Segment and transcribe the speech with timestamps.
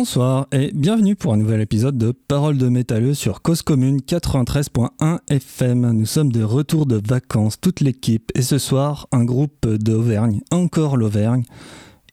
[0.00, 5.18] Bonsoir et bienvenue pour un nouvel épisode de Parole de métalleux sur Cause Commune 93.1
[5.28, 5.90] FM.
[5.90, 10.96] Nous sommes de retour de vacances, toute l'équipe, et ce soir, un groupe d'Auvergne, encore
[10.96, 11.42] l'Auvergne.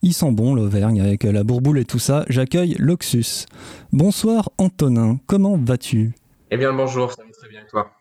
[0.02, 2.24] Ils sont bons l'Auvergne avec la bourboule et tout ça.
[2.28, 3.46] J'accueille Loxus.
[3.92, 6.12] Bonsoir Antonin, comment vas-tu?
[6.50, 7.92] Eh bien bonjour, ça va très bien et toi?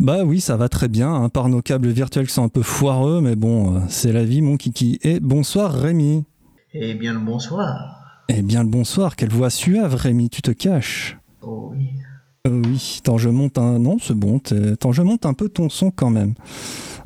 [0.00, 2.62] Bah oui, ça va très bien, hein, par nos câbles virtuels qui sont un peu
[2.62, 4.98] foireux, mais bon, euh, c'est la vie mon kiki.
[5.02, 6.24] Et bonsoir Rémi.
[6.74, 7.97] Eh bien le bonsoir.
[8.30, 11.88] Eh bien le bonsoir, quelle voix suave Rémi, tu te caches Oh oui.
[12.46, 13.78] Euh, oui, tant je monte un...
[13.78, 16.34] Non, c'est bon, tant je monte un peu ton son quand même.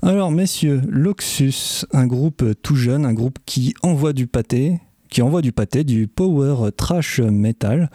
[0.03, 5.43] Alors messieurs, Loxus, un groupe tout jeune, un groupe qui envoie du pâté, qui envoie
[5.43, 7.89] du pâté, du power trash metal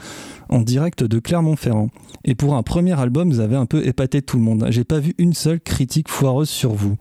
[0.47, 1.89] en direct de Clermont-Ferrand.
[2.23, 4.67] Et pour un premier album, vous avez un peu épaté tout le monde.
[4.69, 6.95] J'ai pas vu une seule critique foireuse sur vous.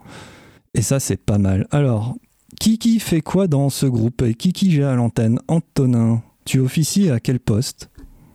[0.74, 1.68] Et ça, c'est pas mal.
[1.70, 2.16] Alors,
[2.58, 7.10] qui qui fait quoi dans ce groupe et qui qui gère l'antenne Antonin, tu officies
[7.10, 7.90] à quel poste?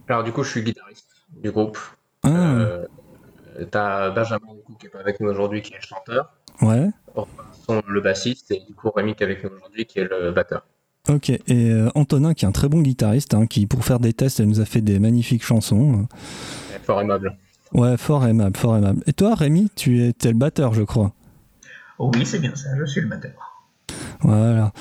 [0.08, 1.08] Alors du coup, je suis guitariste
[1.42, 1.78] du groupe.
[2.24, 2.30] Ah.
[2.30, 2.86] Euh,
[3.70, 6.34] T'as Benjamin du coup, qui est pas avec nous aujourd'hui, qui est le chanteur.
[6.62, 6.90] Ouais.
[7.68, 10.32] Sont le bassiste et du coup Rémi qui est avec nous aujourd'hui, qui est le
[10.32, 10.66] batteur.
[11.10, 14.14] Ok, et euh, Antonin qui est un très bon guitariste, hein, qui pour faire des
[14.14, 16.08] tests nous a fait des magnifiques chansons.
[16.84, 17.38] Fort aimable.
[17.74, 19.02] Ouais, fort aimable, fort aimable.
[19.08, 21.14] Et toi Rémi, tu es, le batteur je crois?
[22.00, 23.51] Oh oui, c'est bien ça, je suis le batteur.
[24.22, 24.72] Voilà.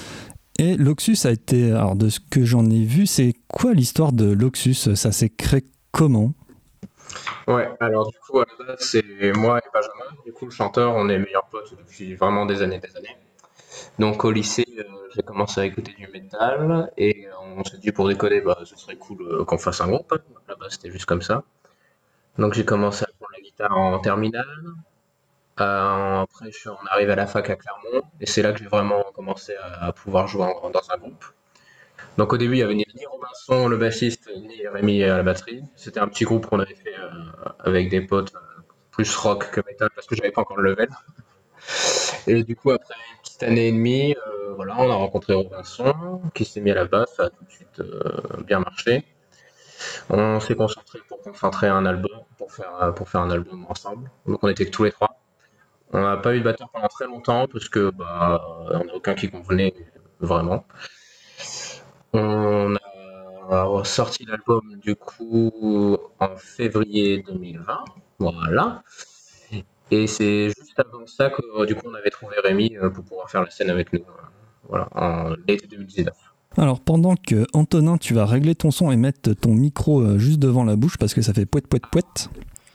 [0.59, 4.31] Et Loxus a été, alors de ce que j'en ai vu, c'est quoi l'histoire de
[4.31, 4.95] Loxus?
[4.95, 6.33] Ça s'est créé comment?
[7.49, 10.23] Ouais, alors du coup, à la base, c'est moi et Benjamin.
[10.25, 13.17] Du coup, le chanteur, on est meilleurs potes depuis vraiment des années des années.
[13.99, 14.85] Donc au lycée, euh,
[15.15, 17.27] j'ai commencé à écouter du métal et
[17.57, 20.15] on s'est dit pour déconner, bah, ce serait cool euh, qu'on fasse un groupe.
[20.49, 21.43] La base, c'était juste comme ça.
[22.39, 24.47] Donc j'ai commencé à prendre la guitare en terminale.
[25.61, 28.67] Euh, après, je on arrive à la fac à Clermont et c'est là que j'ai
[28.67, 31.25] vraiment commencé à, pouvoir jouer dans un groupe.
[32.17, 35.63] Donc au début, il y avait ni, Robinson, le bassiste, ni Rémi à la batterie.
[35.77, 39.61] C'était un petit groupe qu'on avait fait euh, avec des potes euh, plus rock que
[39.67, 40.89] metal parce que j'avais pas encore le level.
[42.27, 44.15] Et du coup, après une petite année et demie,
[44.57, 47.51] voilà, on a rencontré Robinson qui s'est mis à la basse, ça a tout de
[47.51, 47.83] suite
[48.47, 49.05] bien marché.
[50.09, 54.11] On s'est concentré pour concentrer un album, pour faire, pour faire un album ensemble.
[54.27, 55.20] Donc on était tous les trois.
[55.93, 58.41] On n'a pas eu de batteur pendant très longtemps parce que bah,
[58.73, 59.75] on n'a aucun qui convenait
[60.21, 60.65] vraiment.
[62.13, 62.75] On
[63.51, 67.85] a sorti l'album du coup en février 2020,
[68.19, 68.83] voilà.
[69.91, 73.29] Et c'est juste avant ça que du coup on avait trouvé Rémi euh, pour pouvoir
[73.29, 74.05] faire la scène avec nous,
[74.69, 76.15] voilà, en l'été 2019.
[76.57, 80.39] Alors pendant que Antonin, tu vas régler ton son et mettre ton micro euh, juste
[80.39, 82.31] devant la bouche parce que ça fait poète poète poète.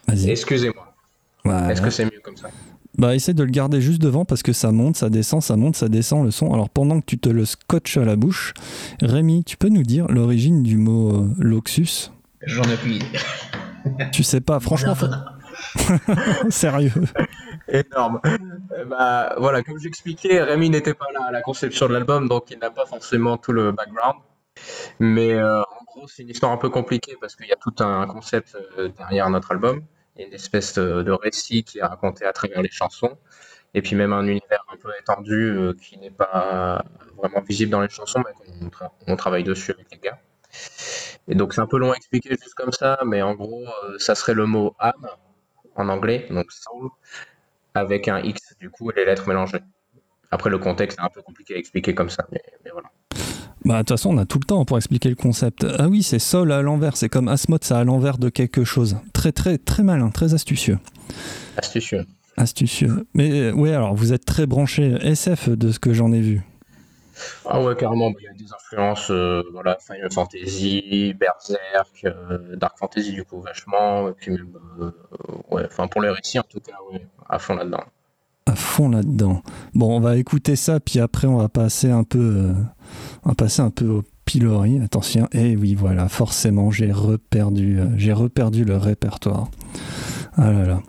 [0.07, 0.29] Vas-y.
[0.29, 0.93] Excusez-moi.
[1.69, 2.49] Est-ce que c'est mieux comme ça?
[2.97, 5.75] Bah, essaie de le garder juste devant parce que ça monte, ça descend, ça monte,
[5.75, 6.53] ça descend le son.
[6.53, 8.53] Alors, pendant que tu te le scotches à la bouche,
[9.01, 12.11] Rémi, tu peux nous dire l'origine du mot euh, loxus?
[12.43, 13.05] J'en ai plus idée.
[14.11, 14.95] Tu sais pas, franchement.
[16.49, 16.91] Sérieux.
[17.67, 18.19] Énorme.
[18.25, 22.49] Euh, bah, voilà, comme j'expliquais, Rémi n'était pas là à la conception de l'album, donc
[22.49, 24.15] il n'a pas forcément tout le background.
[24.99, 27.75] Mais euh, en gros, c'est une histoire un peu compliquée parce qu'il y a tout
[27.83, 28.57] un concept
[28.97, 29.83] derrière notre album.
[30.15, 33.17] Il y a une espèce de, récit qui est raconté à travers les chansons.
[33.73, 36.81] Et puis même un univers un peu étendu euh, qui n'est pas
[37.17, 38.69] vraiment visible dans les chansons, mais
[39.05, 40.19] qu'on travaille dessus avec les gars.
[41.27, 43.97] Et donc c'est un peu long à expliquer juste comme ça, mais en gros, euh,
[43.97, 45.07] ça serait le mot âme
[45.75, 46.89] en anglais, donc soul,
[47.73, 49.63] avec un X du coup et les lettres mélangées.
[50.31, 52.41] Après le contexte est un peu compliqué à expliquer comme ça, mais
[52.71, 52.89] voilà.
[53.65, 55.65] Bah, de toute façon, on a tout le temps pour expliquer le concept.
[55.79, 58.97] Ah oui, c'est sol à l'envers, c'est comme Asmod, c'est à l'envers de quelque chose.
[59.11, 60.77] Très, très, très malin, très astucieux.
[61.57, 62.05] Astucieux.
[62.37, 63.07] Astucieux.
[63.15, 66.43] Mais euh, ouais, alors vous êtes très branché SF de ce que j'en ai vu.
[67.45, 72.77] Ah ouais, carrément, il y a des influences, euh, voilà, Final Fantasy, Berserk, euh, Dark
[72.77, 74.91] Fantasy du coup vachement, et puis même,
[75.49, 77.85] ouais, enfin pour les récits en tout cas, ouais, à fond là-dedans.
[78.47, 79.41] À fond là-dedans.
[79.73, 82.53] Bon, on va écouter ça, puis après on va passer un peu
[83.23, 85.27] on va passer un peu au pilori, attention.
[85.31, 89.49] Et eh oui, voilà, forcément, j'ai reperdu, euh, j'ai reperdu le répertoire.
[90.35, 90.81] Ah là là.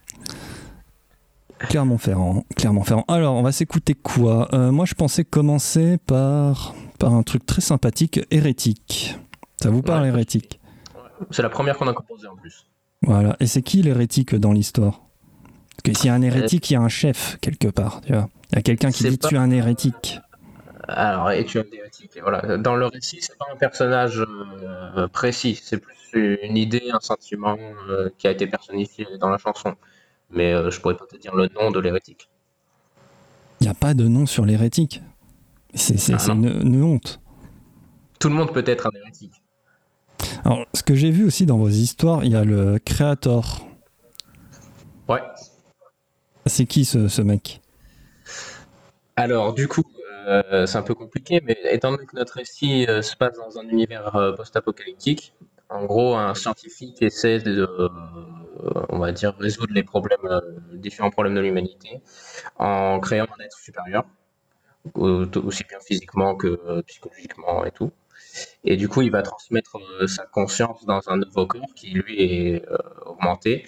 [1.58, 3.04] Clermont-Ferrand, Clermont-Ferrand.
[3.08, 4.48] Alors, on va s'écouter quoi?
[4.52, 9.18] Euh, Moi, je pensais commencer par, par un truc très sympathique, hérétique.
[9.62, 10.60] Ça vous parle, hérétique?
[11.30, 12.66] C'est la première qu'on a composée en plus.
[13.02, 13.36] Voilà.
[13.40, 15.05] Et c'est qui l'hérétique dans l'histoire?
[15.76, 18.00] Parce que s'il y a un hérétique, il y a un chef quelque part.
[18.02, 20.20] Tu vois il y a quelqu'un qui dit tu es un hérétique.
[20.88, 21.80] Alors, et tu as des
[22.20, 22.58] Voilà.
[22.58, 27.56] Dans le récit, c'est pas un personnage euh, précis, c'est plus une idée, un sentiment
[27.88, 29.74] euh, qui a été personnifié dans la chanson.
[30.30, 32.28] Mais euh, je pourrais pas te dire le nom de l'hérétique.
[33.60, 35.02] Il n'y a pas de nom sur l'hérétique.
[35.74, 37.20] C'est ah une, honte.
[38.20, 39.42] Tout le monde peut être un hérétique.
[40.44, 43.66] Alors, ce que j'ai vu aussi dans vos histoires, il y a le Creator.
[45.08, 45.20] Ouais.
[46.46, 47.60] C'est qui ce, ce mec?
[49.16, 49.82] Alors, du coup,
[50.28, 53.58] euh, c'est un peu compliqué, mais étant donné que notre récit euh, se passe dans
[53.58, 55.34] un univers euh, post-apocalyptique,
[55.68, 57.66] en gros, un scientifique essaie de,
[58.88, 60.40] on va dire, résoudre les problèmes,
[60.74, 62.00] différents problèmes de l'humanité
[62.58, 64.04] en créant un être supérieur,
[64.94, 67.92] au- aussi bien physiquement que psychologiquement et tout.
[68.64, 69.78] Et du coup, il va transmettre
[70.08, 72.62] sa conscience dans un nouveau corps qui, lui, est
[73.06, 73.66] augmenté.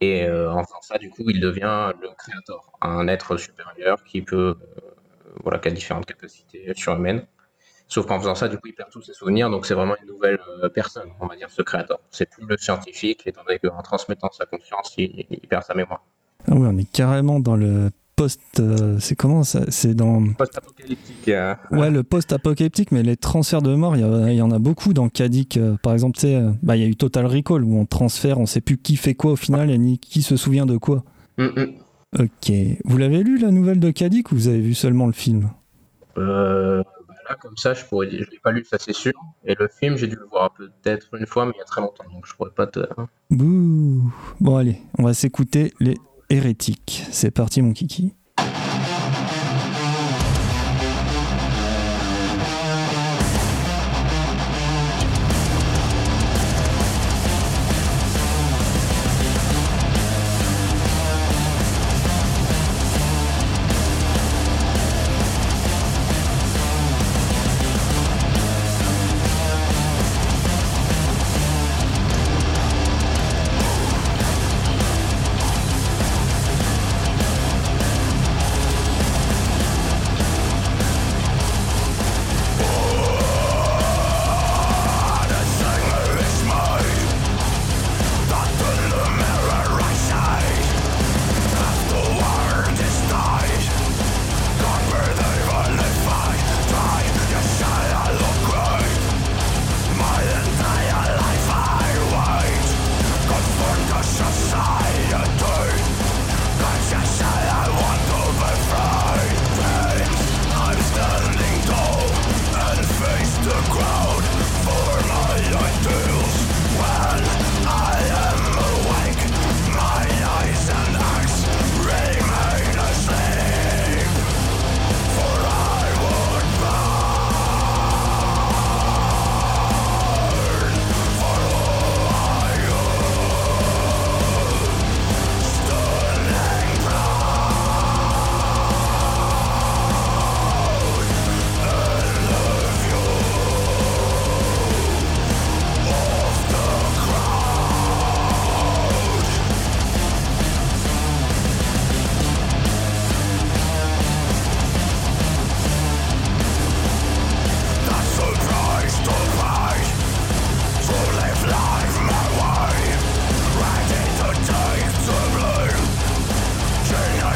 [0.00, 4.22] Et euh, en faisant ça, du coup, il devient le créateur, un être supérieur qui
[4.22, 4.80] peut, euh,
[5.42, 7.26] voilà, qui a différentes capacités surhumaines.
[7.88, 10.08] Sauf qu'en faisant ça, du coup, il perd tous ses souvenirs, donc c'est vraiment une
[10.08, 11.98] nouvelle euh, personne, on va dire, ce créateur.
[12.10, 16.04] C'est plus le scientifique, étant donné qu'en transmettant sa conscience, il, il perd sa mémoire.
[16.46, 18.40] Ah oui, on est carrément dans le post.
[18.60, 20.22] euh, c'est comment ça C'est dans.
[20.34, 21.28] Post-apocalyptique.
[21.28, 24.02] euh, Ouais, le post-apocalyptique, mais les transferts de mort, il
[24.34, 25.56] y, en a beaucoup dans Kadik.
[25.56, 27.86] euh, par exemple, tu sais, euh, bah, il y a eu Total Recall où on
[27.86, 30.76] transfère, on sait plus qui fait quoi au final et ni qui se souvient de
[30.76, 31.04] quoi.
[31.38, 31.72] hum, hum.
[32.18, 32.52] Ok.
[32.84, 35.50] Vous l'avez lu la nouvelle de Kadik ou vous avez vu seulement le film?
[36.16, 39.12] Euh, bah là, comme ça, je pourrais dire, je l'ai pas lu, ça c'est sûr.
[39.44, 41.80] Et le film, j'ai dû le voir peut-être une fois, mais il y a très
[41.82, 42.80] longtemps, donc je pourrais pas te.
[43.30, 44.10] Bouh
[44.40, 45.98] Bon, allez, on va s'écouter les
[46.30, 47.04] hérétiques.
[47.10, 48.14] C'est parti, mon kiki.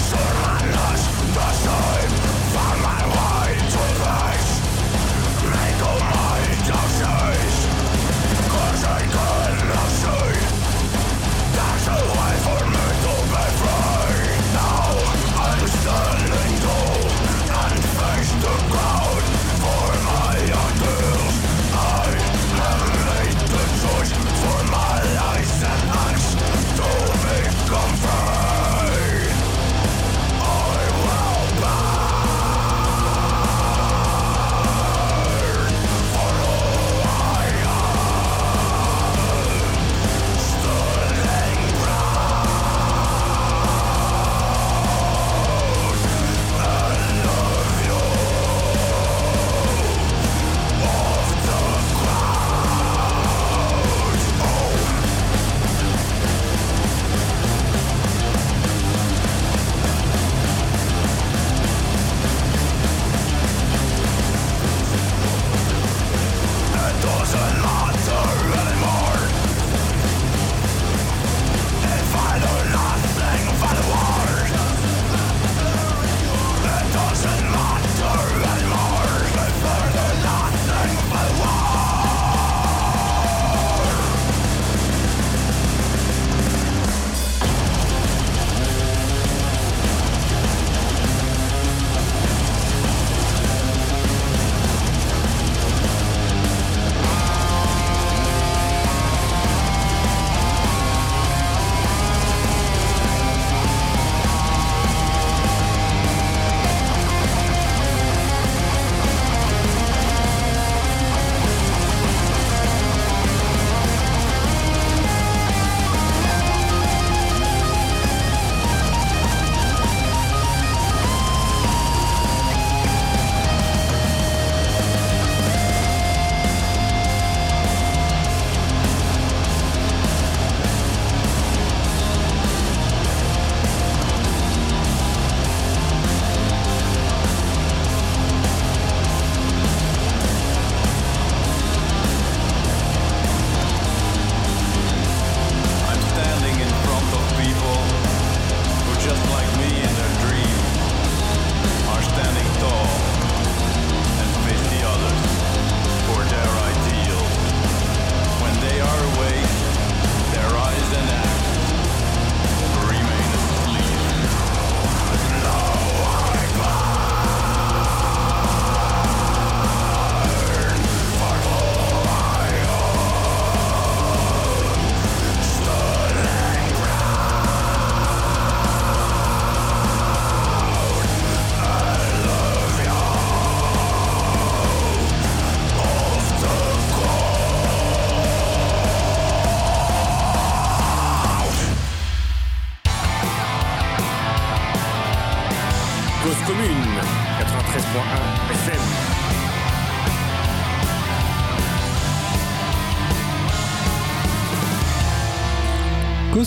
[0.02, 0.61] Asura!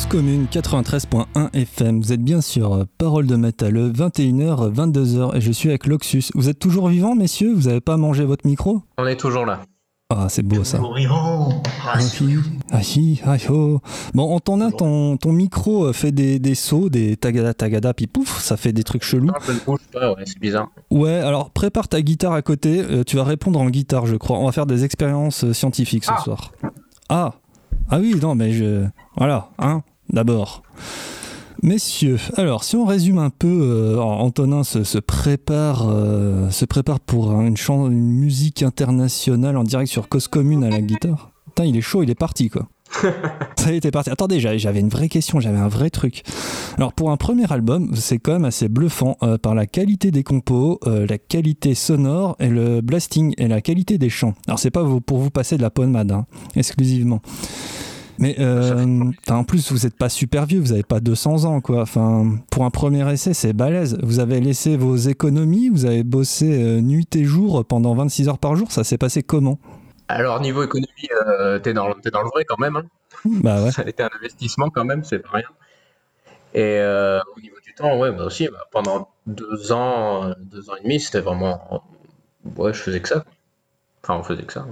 [0.05, 5.41] Cause commune 93.1 FM, vous êtes bien sur euh, Parole de Métal, 21h, 22h, et
[5.41, 6.25] je suis avec Loxus.
[6.35, 7.53] Vous êtes toujours vivant, messieurs?
[7.53, 8.81] Vous n'avez pas mangé votre micro?
[8.97, 9.62] On est toujours là.
[10.09, 10.77] Ah, c'est beau ça.
[10.77, 11.62] Toujours vivant.
[11.85, 12.41] Ah, Rassurez-vous.
[12.43, 13.79] hi, ah, hi, ah, oh.
[14.13, 18.07] Bon, en ton, ton, ton micro euh, fait des, des sauts, des tagada tagada, puis
[18.07, 19.27] pouf, ça fait des trucs chelous.
[19.27, 20.67] Non, je ne bouge pas, ouais, c'est bizarre.
[20.91, 24.38] Ouais, alors prépare ta guitare à côté, euh, tu vas répondre en guitare, je crois.
[24.39, 26.21] On va faire des expériences scientifiques ce Ah.
[26.21, 26.51] soir.
[27.09, 27.33] Ah
[27.89, 28.85] Ah oui, non, mais je.
[29.17, 29.81] Voilà, hein,
[30.15, 30.63] d'abord.
[31.62, 37.00] Messieurs, alors si on résume un peu, euh, Antonin se, se prépare, euh, se prépare
[37.00, 37.55] pour un- une,
[37.91, 41.31] une musique internationale en direct sur Cause Commune à la guitare.
[41.48, 42.67] Putain, il est chaud, il est parti quoi.
[43.57, 44.10] Ça y t'es parti.
[44.12, 46.24] Attendez, j'avais une vraie question, j'avais un vrai truc.
[46.77, 50.24] Alors pour un premier album, c'est quand même assez bluffant euh, par la qualité des
[50.24, 54.36] compos, euh, la qualité sonore et le blasting et la qualité des chants.
[54.48, 57.22] Alors c'est pas pour vous passer de la pommade, hein, exclusivement.
[58.17, 61.81] Mais euh, en plus, vous n'êtes pas super vieux, vous n'avez pas 200 ans, quoi.
[61.81, 63.98] Enfin, pour un premier essai, c'est balèze.
[64.03, 68.38] Vous avez laissé vos économies, vous avez bossé euh, nuit et jour pendant 26 heures
[68.39, 68.72] par jour.
[68.72, 69.60] Ça s'est passé comment?
[70.07, 70.88] Alors, niveau économie,
[71.27, 72.75] euh, t'es dans, dans le vrai quand même.
[72.77, 72.86] hein.
[73.25, 73.72] Bah ouais.
[73.74, 75.48] Ça a été un investissement quand même, c'est pas rien.
[76.53, 80.69] Et euh, au niveau du temps, ouais, bah aussi, bah, pendant deux ans, euh, deux
[80.69, 81.84] ans et demi, c'était vraiment.
[82.55, 83.25] Ouais, je faisais que ça.
[84.03, 84.65] Enfin, on faisait que ça.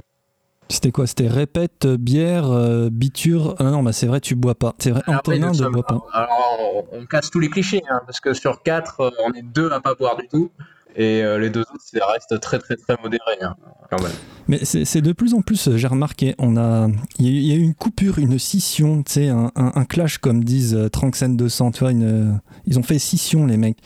[0.73, 1.05] C'était quoi?
[1.05, 3.55] C'était répète, bière, euh, biture.
[3.59, 4.73] Ah non, bah c'est vrai, tu bois pas.
[4.79, 6.01] C'est vrai, Après, Antonin ne boit pas.
[6.13, 9.43] Alors, on, on casse tous les clichés, hein, parce que sur quatre, euh, on est
[9.43, 10.49] deux à pas boire du tout.
[10.95, 13.55] Et euh, les deux autres, ça reste très, très, très modéré, hein,
[13.89, 14.11] quand même.
[14.47, 17.61] Mais c'est de plus en plus, euh, j'ai remarqué, on a, il y, a eu-
[17.61, 21.71] une coupure, une scission, tu sais, un, un- un clash comme disent euh, Tranxen 200,
[21.71, 22.31] tu vois, une, euh,
[22.67, 23.77] ils ont fait scission les mecs.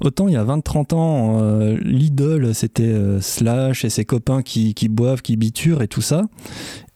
[0.00, 4.88] Autant il y a 20-30 ans, euh, l'idole c'était Slash et ses copains qui, qui
[4.88, 6.22] boivent, qui biturent et tout ça.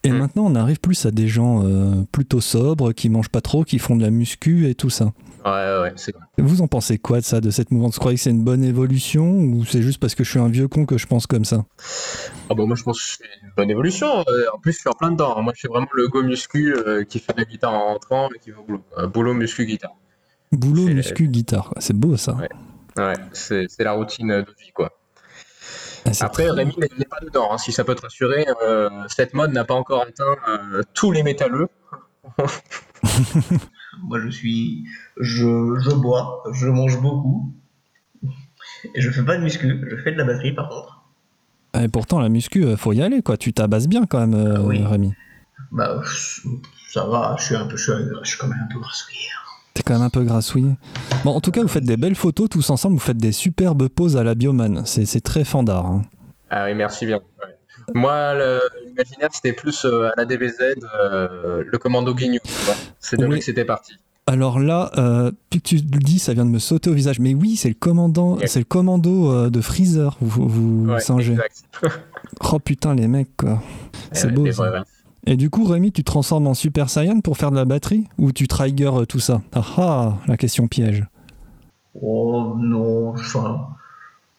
[0.05, 0.17] Et Mm.
[0.19, 1.65] maintenant on arrive plus à des gens
[2.13, 5.13] plutôt sobres, qui mangent pas trop, qui font de la muscu et tout ça.
[5.53, 7.95] Ouais, ouais, Vous en pensez quoi de ça, de cette mouvance?
[7.95, 10.49] Vous croyez que c'est une bonne évolution ou c'est juste parce que je suis un
[10.49, 11.65] vieux con que je pense comme ça?
[12.51, 14.25] Ah bah moi je pense que c'est une bonne évolution.
[14.29, 15.41] Euh, En plus je suis en plein dedans.
[15.43, 18.29] Moi je suis vraiment le go muscu euh, qui fait de la guitare en rentrant
[18.35, 18.83] et qui va au boulot.
[18.99, 19.93] Euh, boulot muscu guitare.
[20.51, 22.33] Boulot, muscu, guitare, c'est beau ça.
[22.35, 22.49] Ouais.
[22.97, 24.91] Ouais, c'est c'est la routine de vie quoi.
[26.07, 27.53] Ah, Après Rémi n'est n'est pas dedans.
[27.53, 27.59] hein.
[27.59, 31.23] Si ça peut te rassurer, euh, cette mode n'a pas encore atteint euh, tous les
[31.23, 31.69] métalleux.
[34.05, 34.85] Moi, je suis.
[35.19, 37.53] Je, je bois, je mange beaucoup.
[38.95, 41.03] Et je fais pas de muscu, je fais de la batterie par contre.
[41.81, 43.37] Et pourtant, la muscu, euh, faut y aller, quoi.
[43.37, 44.85] Tu tabasses bien quand même, euh, Ah oui.
[44.85, 45.13] Rémi.
[45.73, 46.01] Bah,
[46.89, 47.77] ça va, je suis un peu.
[47.77, 49.19] Je suis, je suis quand même un peu grassouillé.
[49.75, 50.73] T'es quand même un peu grassouillé.
[51.25, 52.95] Bon, en tout cas, vous faites des belles photos tous ensemble.
[52.95, 54.83] Vous faites des superbes poses à la bioman.
[54.87, 55.87] C'est c'est très fandard.
[55.87, 56.03] hein.
[56.51, 57.17] Ah oui, merci bien.
[57.19, 57.55] Ouais.
[57.95, 62.39] Moi, le- l'imaginaire, c'était plus euh, à la DBZ, euh, le commando guignou.
[63.01, 63.39] C'est de là Oui.
[63.39, 63.95] que c'était parti.
[64.27, 67.19] Alors là, euh, que tu le dis, ça vient de me sauter au visage.
[67.19, 68.47] Mais oui, c'est le commandant, Yeah.
[68.47, 70.17] c'est le commando euh, de Freezer.
[70.21, 71.37] Vous, vous Ouais, singez.
[72.53, 73.63] Oh putain, les mecs, quoi.
[74.13, 74.53] C'est Ouais, beau.
[74.53, 74.85] ça.
[75.27, 78.07] Et du coup, Rémi, tu te transformes en Super Saiyan pour faire de la batterie
[78.19, 79.41] Ou tu trigger euh, tout ça?
[79.55, 81.05] Ah ah, la question piège.
[82.01, 83.69] Oh non, enfin.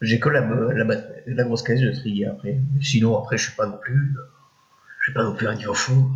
[0.02, 0.96] J'ai que la, la,
[1.28, 2.60] la grosse caisse de trigger après.
[2.82, 4.16] Sinon, après, je suis pas non plus.
[5.00, 6.10] Je suis pas non plus un niveau fou.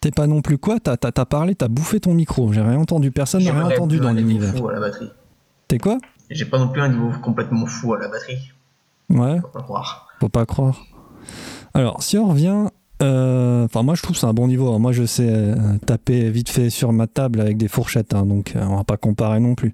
[0.00, 0.78] T'es pas non plus quoi?
[0.80, 2.52] T'as t'as parlé, t'as bouffé ton micro.
[2.52, 3.10] J'ai rien entendu.
[3.12, 4.54] Personne n'a rien entendu dans l'univers.
[4.56, 5.10] fou à la batterie.
[5.68, 5.98] T'es quoi?
[6.30, 8.52] J'ai pas non plus un niveau complètement fou à la batterie.
[9.08, 10.08] Ouais, Faut pas croire.
[10.20, 10.80] faut pas croire.
[11.74, 12.66] Alors, si on revient.
[13.02, 14.68] Euh, Enfin, moi je trouve c'est un bon niveau.
[14.68, 18.24] Alors, moi je sais euh, taper vite fait sur ma table avec des fourchettes, hein,
[18.24, 19.72] donc euh, on va pas comparer non plus.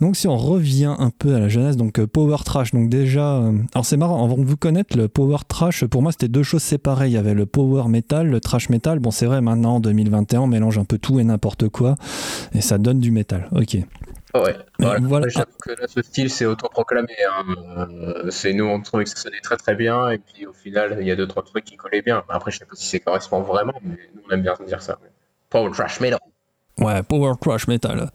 [0.00, 3.42] Donc, si on revient un peu à la jeunesse, donc Power Trash, donc déjà.
[3.74, 6.62] alors, c'est marrant, avant de vous connaître, le Power Trash, pour moi c'était deux choses
[6.62, 7.08] séparées.
[7.08, 8.98] Il y avait le Power Metal, le Trash Metal.
[8.98, 11.96] Bon, c'est vrai, maintenant en 2021, on mélange un peu tout et n'importe quoi,
[12.54, 13.48] et ça donne du métal.
[13.52, 13.78] Ok.
[14.42, 15.00] Ouais, voilà.
[15.00, 15.28] voilà.
[15.28, 17.14] J'avoue que là, ce style, c'est autoproclamé.
[17.30, 17.44] Hein.
[17.78, 20.98] Euh, c'est nous, on trouvait que ça sonnait très très bien, et puis au final,
[21.00, 22.24] il y a deux trois trucs qui collaient bien.
[22.28, 24.98] Après, je sais pas si ça correspond vraiment, mais nous, on aime bien dire ça.
[25.50, 26.18] Power trash metal.
[26.78, 28.10] Ouais, Power Crush Metal.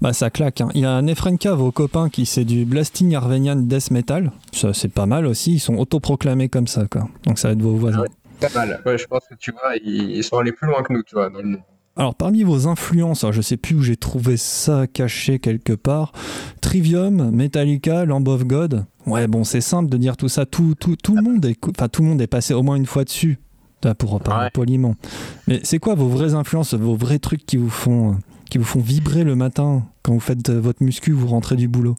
[0.00, 0.60] Bah ça claque.
[0.60, 0.68] hein.
[0.74, 4.30] Il y a Nefrenka, vos copains, qui c'est du Blasting Arvenian Death Metal.
[4.52, 5.54] Ça c'est pas mal aussi.
[5.54, 7.08] Ils sont autoproclamés comme ça, quoi.
[7.26, 8.02] Donc ça va être vos voisins.
[8.02, 8.08] Ouais.
[8.40, 8.80] Pas mal.
[8.84, 11.30] Ouais, je pense que tu vois, ils, sont allés plus loin que nous, tu vois,
[11.30, 11.58] dans le nom.
[11.96, 16.12] Alors parmi vos influences, je sais plus où j'ai trouvé ça caché quelque part.
[16.60, 18.84] Trivium, Metallica, Lamb of God.
[19.06, 20.44] Ouais, bon, c'est simple de dire tout ça.
[20.46, 22.86] Tout, tout, tout le monde est, enfin tout le monde est passé au moins une
[22.86, 23.38] fois dessus.
[23.98, 24.50] Pour parler Ouais.
[24.50, 24.94] poliment.
[25.46, 28.14] Mais c'est quoi vos vraies influences, vos vrais trucs qui vous font, euh,
[28.50, 31.68] qui vous font vibrer le matin quand vous faites euh, votre muscu, vous rentrez du
[31.68, 31.94] boulot?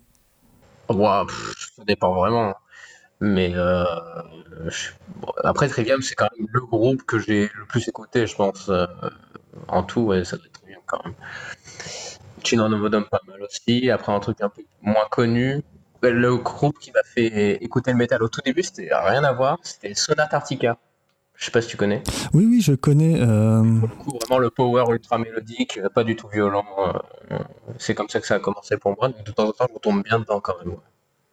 [0.89, 2.55] Ouah, pff, ça dépend vraiment.
[3.21, 3.83] Mais euh,
[4.67, 8.35] je- bon, après, Trivium, c'est quand même le groupe que j'ai le plus écouté, je
[8.35, 8.69] pense.
[8.69, 8.85] euh,
[9.69, 11.13] en tout, ouais, ça doit être Trivium quand même.
[12.43, 13.89] Chino Novodom, pas mal aussi.
[13.89, 15.61] Après, un truc un peu moins connu.
[16.01, 19.57] Le groupe qui m'a fait écouter le métal au tout début, c'était rien à voir.
[19.63, 20.77] C'était Sonat Arctica.
[21.35, 22.03] Je sais pas si tu connais.
[22.33, 23.19] Oui, oui, je connais.
[23.19, 26.65] euh, Pour le coup, vraiment le power ultra mélodique, euh, pas du tout violent.
[27.31, 27.39] euh,
[27.79, 29.09] C'est comme ça que ça a commencé pour moi.
[29.09, 30.69] Donc, de temps en temps, je retombe bien dedans quand même.
[30.75, 30.79] ouais.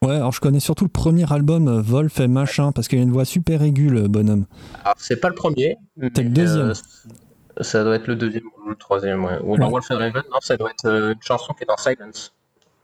[0.02, 3.02] Ouais, alors je connais surtout le premier album, euh, Wolf et machin, parce qu'il a
[3.02, 4.46] une voix super aiguë, le bonhomme.
[4.84, 5.76] Alors, c'est pas le premier.
[5.96, 6.70] le mais, deuxième.
[6.70, 9.24] euh, ça doit être le deuxième ou le troisième.
[9.24, 9.38] Ouais.
[9.44, 9.70] Ou dans Ouais.
[9.72, 12.34] Wolf and Raven, non, ça doit être euh, une chanson qui est dans Silence.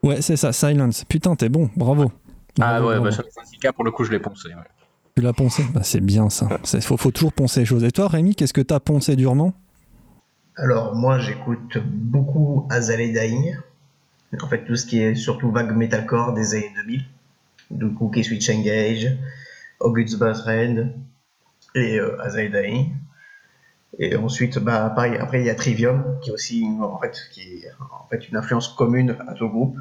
[0.04, 1.04] Ouais, c'est ça, Silence.
[1.08, 2.12] Putain, t'es bon, bravo.
[2.60, 3.04] Ah Bravo, ouais, bravo.
[3.06, 4.48] bah, sur les syndicats, pour le coup, je l'ai poncé.
[4.50, 4.54] ouais.
[5.16, 5.64] Tu l'as poncé?
[5.74, 6.46] Bah, C'est bien ça.
[6.72, 7.82] Il faut, faut toujours poncer les choses.
[7.82, 9.54] Et toi, Rémi, qu'est-ce que t'as poncé durement?
[10.56, 13.56] Alors, moi, j'écoute beaucoup Azalea Dying.
[14.40, 17.04] En fait, tout ce qui est surtout vague metalcore des années 2000.
[17.70, 19.16] Du coup, Key Switch Engage,
[19.80, 20.92] August Batred
[21.74, 22.16] et euh.
[23.98, 27.16] Et ensuite, bah, pareil, après, il y a Trivium, qui est aussi une, en fait,
[27.32, 29.78] qui est, en fait, une influence commune à tout le groupe.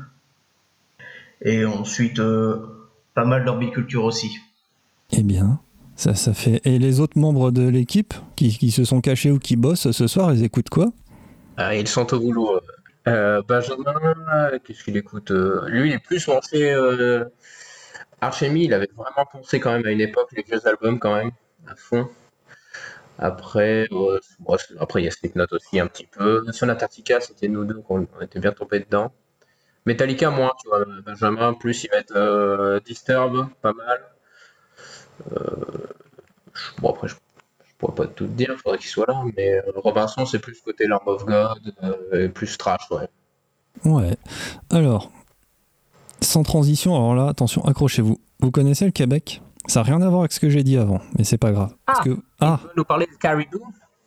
[1.42, 4.38] Et ensuite, euh, pas mal d'orbiculture aussi.
[5.12, 5.60] Eh bien,
[5.96, 6.62] ça, ça fait.
[6.66, 10.08] Et les autres membres de l'équipe qui, qui se sont cachés ou qui bossent ce
[10.08, 10.92] soir, ils écoutent quoi?
[11.58, 12.60] Ah, ils sont au boulot.
[13.08, 13.42] Euh.
[13.42, 13.94] Benjamin,
[14.34, 16.72] euh, qu'est-ce qu'il écoute euh, Lui, il est plus lancé.
[16.72, 17.26] Euh...
[18.22, 21.32] Archemy, il avait vraiment poncé quand même à une époque les vieux albums quand même,
[21.68, 22.10] à fond.
[23.20, 23.88] Après,
[24.80, 26.46] après il y a Slipknot aussi un petit peu.
[26.64, 29.12] Antarctica, c'était nous deux qu'on on était bien tombés dedans.
[29.86, 30.86] Metallica, moins, tu vois.
[31.06, 34.02] Benjamin, plus il va être Disturb, pas mal.
[36.80, 37.16] Bon, après, je
[37.78, 40.60] pourrais pas tout te dire, il faudrait qu'il soit là, mais euh, Robinson, c'est plus
[40.62, 43.08] côté Lamb of God, euh, et plus trash, ouais.
[43.86, 44.16] Ouais.
[44.72, 45.12] Alors,
[46.22, 48.18] sans transition, alors là, attention, accrochez-vous.
[48.40, 49.42] Vous connaissez le Québec?
[49.68, 51.74] Ça n'a rien à voir avec ce que j'ai dit avant, mais c'est pas grave.
[51.86, 52.04] Parce Ah.
[52.04, 53.60] que, ah, Tu veux nous parler de Caribou?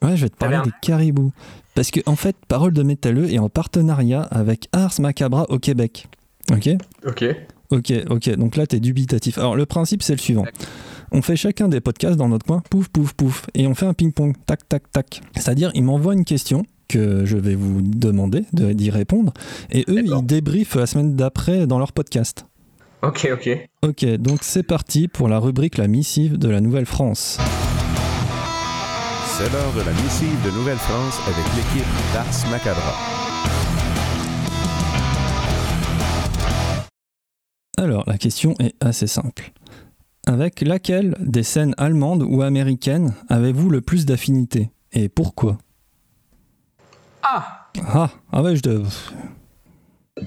[0.02, 1.30] Ouais, je vais te parler des caribous.
[1.74, 6.08] Parce que, en fait, Parole de Métalleux est en partenariat avec Ars Macabra au Québec.
[6.50, 6.68] Ok?
[7.06, 7.24] Ok.
[7.72, 9.38] Ok, ok, donc là t'es dubitatif.
[9.38, 10.44] Alors le principe c'est le suivant.
[11.12, 13.94] On fait chacun des podcasts dans notre coin, pouf, pouf, pouf, et on fait un
[13.94, 15.20] ping-pong, tac, tac, tac.
[15.34, 19.32] C'est-à-dire, ils m'envoient une question que je vais vous demander de- d'y répondre,
[19.70, 22.46] et eux, ils débriefent la semaine d'après dans leur podcast.
[23.02, 23.68] Ok, ok.
[23.82, 27.38] Ok, donc c'est parti pour la rubrique La missive de la Nouvelle-France.
[29.36, 32.94] C'est l'heure de la missive de Nouvelle-France avec l'équipe d'Ars Macabra.
[37.78, 39.52] Alors, la question est assez simple.
[40.30, 45.58] Avec laquelle des scènes allemandes ou américaines avez-vous le plus d'affinité Et pourquoi?
[47.20, 48.80] Ah Ah, ah ouais, je te...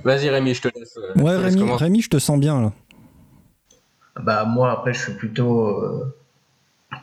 [0.03, 0.97] Vas-y Rémi, je te laisse.
[0.97, 2.73] euh, Ouais, laisse Rémi, je te sens bien là.
[4.21, 6.13] Bah moi après je suis plutôt euh,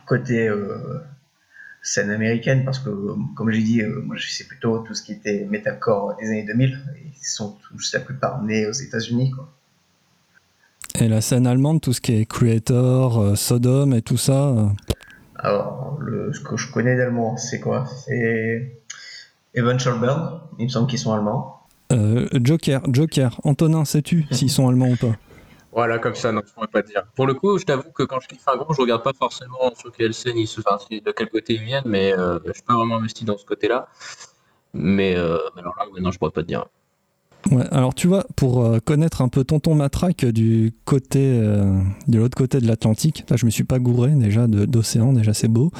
[0.05, 0.99] côté euh,
[1.81, 2.89] scène américaine parce que
[3.35, 6.43] comme j'ai dit euh, moi je sais plutôt tout ce qui était metalcore des années
[6.45, 9.49] 2000 et ils sont tous la plupart nés aux États-Unis quoi.
[10.99, 14.49] Et la scène allemande, tout ce qui est Creator, euh, Sodom et tout ça.
[14.49, 14.65] euh,
[15.35, 17.85] Alors le, ce que je connais d'allemand c'est quoi?
[18.05, 18.77] C'est
[19.55, 21.61] Eventual Burn, il me semble qu'ils sont allemands.
[21.91, 25.15] euh, Joker, Joker, Antonin, sais-tu s'ils sont allemands ou pas?
[25.73, 27.03] Voilà, comme ça, non, je pourrais pas te dire.
[27.15, 29.73] Pour le coup, je t'avoue que quand je kiffe un groupe, je regarde pas forcément
[29.73, 32.63] sur quelle scène ils se, enfin, de quel côté ils viennent, mais euh, je suis
[32.63, 33.87] pas vraiment investi dans ce côté-là.
[34.73, 36.65] Mais euh, alors là, ouais, non, je pourrais pas te dire.
[37.49, 42.19] Ouais, alors tu vois, pour euh, connaître un peu Tonton Matraque du côté, euh, de
[42.19, 45.71] l'autre côté de l'Atlantique, là je me suis pas gouré déjà d'océan, déjà c'est beau.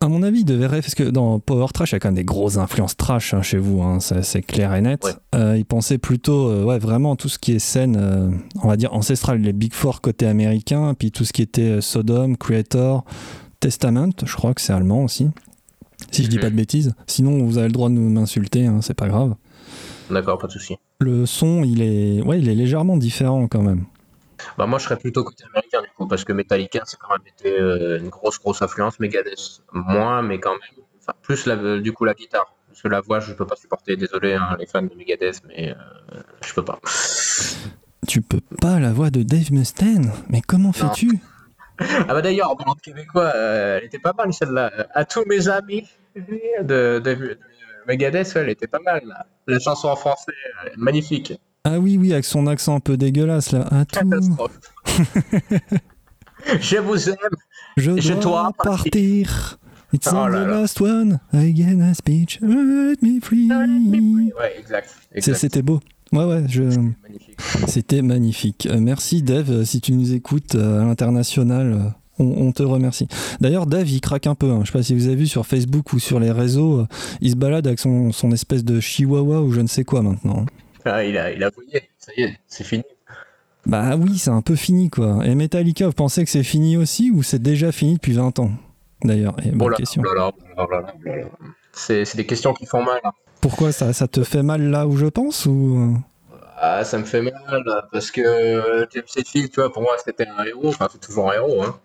[0.00, 2.14] À mon avis, il rêver, parce que dans Power Trash, il y a quand même
[2.14, 5.02] des grosses influences trash hein, chez vous, hein, c'est clair et net.
[5.02, 5.12] Ouais.
[5.34, 7.98] Euh, il pensait plutôt, euh, ouais, vraiment tout ce qui est scène,
[8.62, 12.36] on va dire ancestrale, les Big Four côté américain, puis tout ce qui était Sodom,
[12.36, 13.06] Creator,
[13.60, 15.28] Testament, je crois que c'est allemand aussi,
[16.10, 16.42] si je dis Mhm.
[16.42, 16.92] pas de bêtises.
[17.06, 19.34] Sinon, vous avez le droit de m'insulter, hein, c'est pas grave.
[20.10, 20.76] D'accord, pas de souci.
[21.00, 23.84] Le son, il est, ouais, il est légèrement différent quand même.
[24.58, 27.26] Bah, moi, je serais plutôt côté américain, du coup, parce que Metallica, c'est quand même
[27.26, 29.00] été euh, une grosse, grosse influence.
[29.00, 30.84] Megadeth, moins, mais quand même.
[31.00, 32.54] Enfin, plus, la, du coup, la guitare.
[32.68, 33.96] Parce que la voix, je peux pas supporter.
[33.96, 36.78] Désolé, hein, les fans de Megadeth, mais euh, je peux pas.
[38.06, 40.12] Tu peux pas la voix de Dave Mustaine?
[40.28, 41.20] Mais comment fais-tu?
[41.78, 44.70] Ah bah d'ailleurs, en parlant de québécois, euh, elle était pas mal celle-là.
[44.78, 47.38] Euh, À tous mes amis de, de, de
[47.88, 49.02] Megadeth, ouais, elle était pas mal.
[49.06, 49.26] Là.
[49.46, 50.32] La chanson en français,
[50.66, 51.34] euh, magnifique.
[51.64, 53.66] Ah oui, oui, avec son accent un peu dégueulasse là.
[53.70, 54.58] À tout, Catastrophe.
[56.60, 57.16] Je vous aime.
[57.76, 59.58] je Je dois dois partir.
[59.92, 60.60] It's Oh là the là.
[60.60, 61.20] last one.
[61.32, 62.38] I get a speech.
[62.42, 63.48] Let me free.
[63.48, 64.90] Ouais, exact.
[65.20, 65.80] C'était beau.
[66.12, 66.62] Ouais, ouais, je...
[66.64, 67.40] Magnifique.
[67.66, 68.66] c'était magnifique.
[68.70, 71.78] Euh, merci Dave, euh, si tu nous écoutes euh, à l'international, euh,
[72.18, 73.08] on, on te remercie.
[73.40, 74.50] D'ailleurs, Dave, il craque un peu.
[74.50, 74.60] hein.
[74.62, 76.86] Je sais pas si vous avez vu sur Facebook ou sur les réseaux, euh,
[77.20, 80.44] il se balade avec son, son espèce de chihuahua ou je ne sais quoi maintenant.
[80.84, 82.84] Ah, il a, il a voyé, ça y est, c'est fini.
[83.66, 85.20] Bah oui, c'est un peu fini quoi.
[85.24, 88.50] Et Metallica, vous pensez que c'est fini aussi ou c'est déjà fini depuis 20 ans
[89.02, 90.02] D'ailleurs, Oh question.
[91.72, 93.00] c'est des questions qui font mal.
[93.04, 93.12] hein.
[93.40, 95.98] Pourquoi ça, ça te fait mal là où je pense ou euh?
[96.58, 100.26] Ah, ça me fait mal parce que euh, James Hetfield, tu vois, pour moi, c'était
[100.28, 100.68] un héros.
[100.68, 101.78] Enfin, c'est toujours un héros, hein.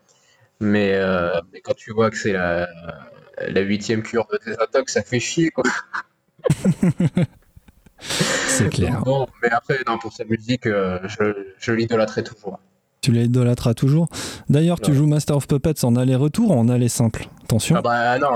[0.60, 2.68] Mais, euh, mais quand tu vois que c'est la,
[3.48, 5.64] la huitième cure de tes attaques, ça fait chier, quoi.
[8.02, 9.02] C'est clair.
[9.04, 12.60] Bon, mais après, non, pour sa musique, euh, je, je l'idolâtrais toujours.
[13.02, 14.08] Tu l'idolâtras toujours.
[14.50, 17.76] D'ailleurs, tu joues Master of Puppets en aller-retour ou en aller simple Attention.
[17.78, 18.34] Ah bah non,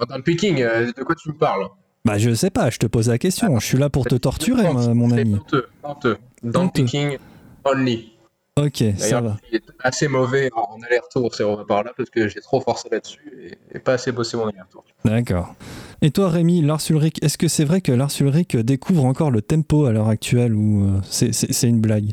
[0.00, 1.66] euh, dans le picking, de quoi tu me parles?
[2.04, 3.58] Bah je sais pas, je te pose la question.
[3.58, 5.34] Je suis là pour te torturer, ma- mon ami.
[5.34, 6.16] honteux, honteux.
[6.42, 6.84] Dans le Honteux.
[6.84, 7.18] picking,
[7.64, 8.12] only.
[8.58, 9.36] Ok, ça va.
[9.52, 13.20] il est assez mauvais en aller-retour, c'est par là, parce que j'ai trop forcé là-dessus
[13.38, 14.82] et, et pas assez bossé mon aller-retour.
[15.04, 15.54] D'accord.
[16.00, 19.42] Et toi, Rémi, Lars Ulrich, est-ce que c'est vrai que Lars Ulrich découvre encore le
[19.42, 22.12] tempo à l'heure actuelle ou euh, c'est une blague?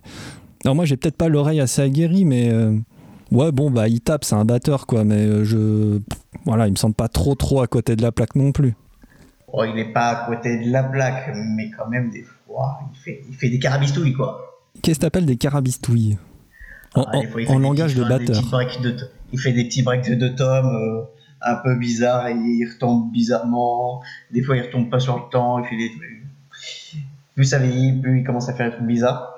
[0.65, 2.77] Alors moi, j'ai peut-être pas l'oreille assez aguerrie, mais euh,
[3.31, 5.05] ouais, bon, bah il tape, c'est un batteur, quoi.
[5.05, 6.01] Mais euh, je,
[6.43, 8.75] voilà, il me semble pas trop, trop à côté de la plaque non plus.
[9.47, 12.99] Oh, il n'est pas à côté de la plaque, mais quand même, des fois, il
[12.99, 14.59] fait, il fait des carabistouilles, quoi.
[14.81, 16.17] Qu'est-ce que t'appelles des carabistouilles?
[16.95, 18.81] En, Ah, fois, il en langage petits- de batteur.
[18.81, 21.01] de il fait des petits breaks de deux tomes euh,
[21.41, 24.03] un peu bizarres et il retombe bizarrement.
[24.31, 26.23] Des fois, il retombe pas sur le temps, il fait des trucs.
[27.35, 29.29] Plus ça vieillit, plus il commence à faire des trucs bizarres.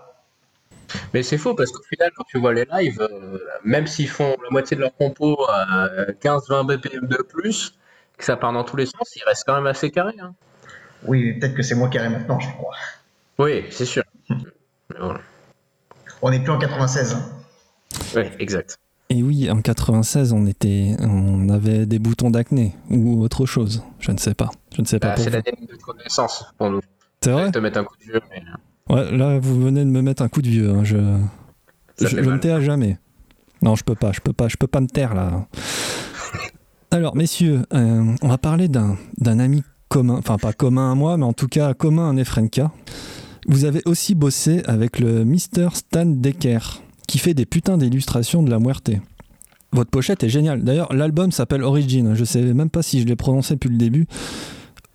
[1.13, 4.35] Mais c'est faux, parce qu'au final, quand tu vois les lives, euh, même s'ils font
[4.43, 5.87] la moitié de leur compo à
[6.21, 7.73] 15-20 BPM de plus,
[8.17, 10.15] que ça part dans tous les sens, ils restent quand même assez carrés.
[10.21, 10.33] Hein.
[11.05, 12.73] Oui, mais peut-être que c'est moi qui arrête maintenant, je crois.
[13.39, 14.03] Oui, c'est sûr.
[14.29, 14.35] Mais
[14.99, 15.21] voilà.
[16.21, 17.13] On n'est plus en 96.
[17.13, 17.29] hein.
[18.15, 18.77] Oui, exact.
[19.09, 23.83] Et oui, en 96, on était, on avait des boutons d'acné ou autre chose.
[23.99, 24.49] Je ne sais pas.
[24.75, 26.81] Je ne sais pas Bah, c'est l'année de connaissance pour nous.
[27.21, 28.41] C'est vrai te mettre un coup de vieux, mais
[28.93, 30.69] Ouais, là, vous venez de me mettre un coup de vieux.
[30.71, 30.97] hein, Je,
[31.97, 32.35] ça je, fait je mal.
[32.35, 32.97] ne tais à jamais.
[33.61, 34.11] Non, je peux pas.
[34.11, 34.47] Je peux pas.
[34.47, 35.47] Je peux pas me taire là.
[36.91, 41.17] Alors, messieurs, euh, on va parler d'un d'un ami commun, enfin pas commun à moi,
[41.17, 42.71] mais en tout cas commun à Nefrenka.
[43.47, 45.69] Vous avez aussi bossé avec le Mr.
[45.73, 48.91] Stan Decker, qui fait des putains d'illustrations de la Muerte.
[49.71, 50.63] Votre pochette est géniale.
[50.63, 52.13] D'ailleurs, l'album s'appelle Origin.
[52.15, 54.07] Je sais même pas si je l'ai prononcé depuis le début.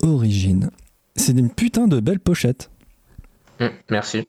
[0.03, 0.71] Origin.
[1.17, 2.71] C'est une putain de belle pochette.
[3.61, 4.27] Hum, merci.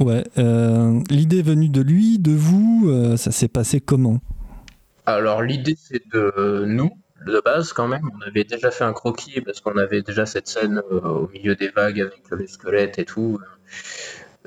[0.00, 0.24] Ouais.
[0.36, 2.84] euh, L'idée est venue de lui, de vous.
[2.90, 4.20] euh, ça s'est passé comment?
[5.06, 6.90] Alors l'idée c'est de nous,
[7.26, 8.10] de base quand même.
[8.18, 11.54] On avait déjà fait un croquis parce qu'on avait déjà cette scène euh, au milieu
[11.54, 13.38] des vagues avec les squelettes et tout.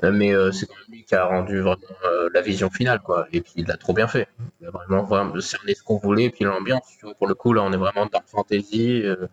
[0.02, 3.00] Euh, mais euh, c'est quand même lui qui a rendu vraiment euh, la vision finale
[3.00, 3.26] quoi.
[3.32, 4.28] Et puis il l'a trop bien fait.
[4.60, 6.24] Il a vraiment, vraiment cerné ce qu'on voulait.
[6.24, 9.02] Et puis l'ambiance, tu vois, pour le coup là on est vraiment dans fantasy.
[9.02, 9.26] euh,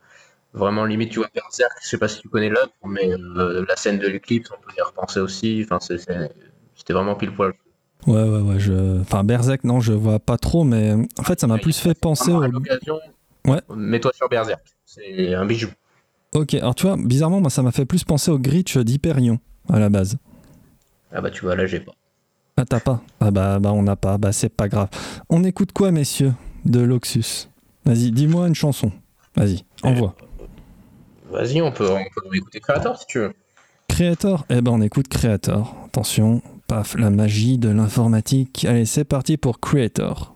[0.53, 1.77] vraiment limite tu vois Berserk.
[1.81, 3.11] Je sais pas si tu connais l'œuvre, mais
[3.67, 5.63] la scène de l'éclipse on peut y repenser aussi.
[5.63, 7.53] Enfin c'était vraiment pile poil.
[8.05, 8.59] Ouais, ouais, ouais.
[8.59, 9.01] Je...
[9.01, 12.31] Enfin, Berserk, non, je vois pas trop, mais en fait, ça m'a plus fait penser
[12.31, 12.41] au.
[13.45, 13.59] Ouais.
[13.75, 14.61] mets-toi sur Berserk.
[14.85, 15.69] C'est un bijou.
[16.33, 19.79] Ok, alors tu vois, bizarrement, moi, ça m'a fait plus penser au Gritch d'Hyperion à
[19.79, 20.17] la base.
[21.11, 21.93] Ah bah tu vois, là j'ai pas.
[22.57, 24.17] Ah, t'as pas Ah, bah, bah on n'a pas.
[24.17, 24.89] Bah, c'est pas grave.
[25.29, 26.33] On écoute quoi, messieurs,
[26.65, 27.49] de Loxus?
[27.85, 28.91] Vas-y, dis-moi une chanson.
[29.35, 30.15] Vas-y, envoie.
[31.29, 33.33] Vas-y, on peut, on peut écouter Creator si tu veux.
[33.87, 34.45] Creator?
[34.49, 35.75] Eh ben, on écoute Creator.
[35.85, 38.65] Attention, paf, la magie de l'informatique.
[38.67, 40.35] Allez, c'est parti pour Creator.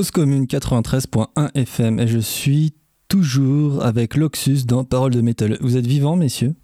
[0.00, 2.72] Cause commune 93.1 FM et je suis
[3.08, 5.58] toujours avec Loxus dans Parole de métal.
[5.60, 6.54] Vous êtes vivants, messieurs?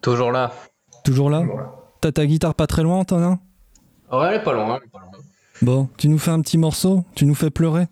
[0.00, 0.52] Toujours là.
[1.02, 1.42] Toujours là?
[2.00, 3.40] T'as ta guitare pas très loin, Antonin
[4.12, 5.10] Ouais, elle est pas loin, elle est pas loin.
[5.60, 7.04] Bon, tu nous fais un petit morceau?
[7.16, 7.88] Tu nous fais pleurer?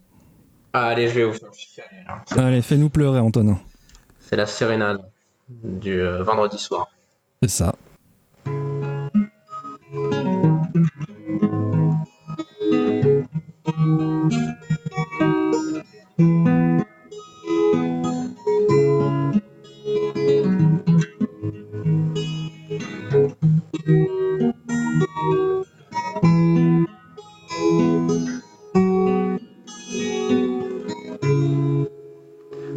[0.73, 2.45] Ah, allez, je vais vous faire là.
[2.45, 3.59] Allez, fais-nous pleurer, Antonin.
[4.21, 5.01] C'est la sérénade
[5.49, 6.87] du euh, vendredi soir.
[7.43, 7.75] C'est ça.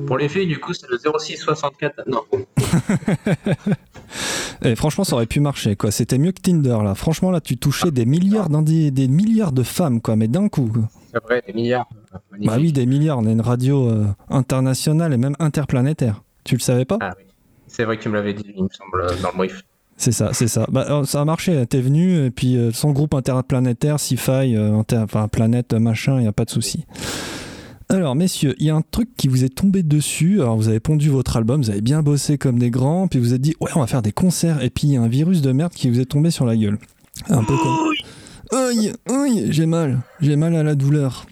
[0.07, 2.01] Pour les filles, du coup, c'est le 06 64.
[2.07, 2.21] Non,
[4.65, 5.91] Et franchement, ça aurait pu marcher, quoi.
[5.91, 6.95] C'était mieux que Tinder, là.
[6.95, 10.71] Franchement, là, tu touchais des milliards, d'indi- des milliards de femmes, quoi, mais d'un coup.
[11.13, 11.87] C'est vrai, des milliards.
[12.13, 12.49] euh, magnifique.
[12.49, 13.19] Bah oui, des milliards.
[13.19, 16.23] On est une radio euh, internationale et même interplanétaire.
[16.43, 16.97] Tu le savais pas?
[17.01, 17.23] Ah oui.
[17.67, 19.61] C'est vrai que tu me l'avais dit, il me semble, euh, dans le brief.
[19.95, 20.65] C'est ça, c'est ça.
[20.71, 21.65] Bah, ça a marché.
[21.67, 26.27] T'es venu, et puis euh, son groupe interplanétaire, Sci-Fi, euh, inter- enfin, planète, machin, il
[26.27, 26.85] a pas de souci.
[27.89, 30.41] Alors, messieurs, il y a un truc qui vous est tombé dessus.
[30.41, 33.25] Alors, vous avez pondu votre album, vous avez bien bossé comme des grands, puis vous
[33.25, 35.07] vous êtes dit, ouais, on va faire des concerts, et puis il y a un
[35.07, 36.79] virus de merde qui vous est tombé sur la gueule.
[37.29, 37.77] Un peu comme.
[38.53, 41.25] Aïe, aïe, j'ai mal, j'ai mal à la douleur.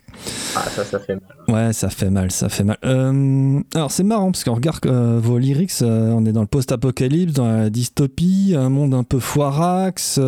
[0.56, 1.24] Ah, ça, ça fait mal.
[1.48, 2.78] Ouais, ça fait mal, ça fait mal.
[2.84, 6.48] Euh, alors c'est marrant parce qu'on regarde euh, vos lyrics, euh, on est dans le
[6.48, 10.20] post-apocalypse, dans la dystopie, un monde un peu foirax.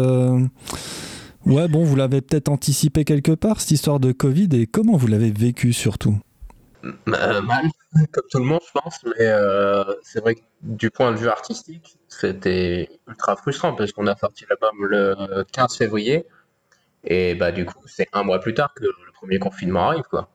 [1.46, 5.08] Ouais, bon, vous l'avez peut-être anticipé quelque part, cette histoire de Covid, et comment vous
[5.08, 6.18] l'avez vécu surtout?
[7.06, 7.70] Mal,
[8.12, 9.30] comme tout le monde, je pense, mais
[10.04, 14.46] c'est vrai que du point de vue artistique, c'était ultra frustrant parce qu'on a sorti
[14.48, 16.26] l'album le 15 février
[17.04, 20.30] et bah du coup, c'est un mois plus tard que le premier confinement arrive, quoi.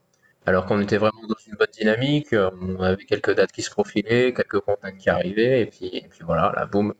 [0.46, 4.32] Alors qu'on était vraiment dans une bonne dynamique, on avait quelques dates qui se profilaient,
[4.32, 6.94] quelques contacts qui arrivaient, et puis, et puis voilà, là, boum,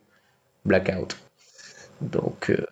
[0.65, 1.17] blackout.
[2.03, 2.67] Donc, euh,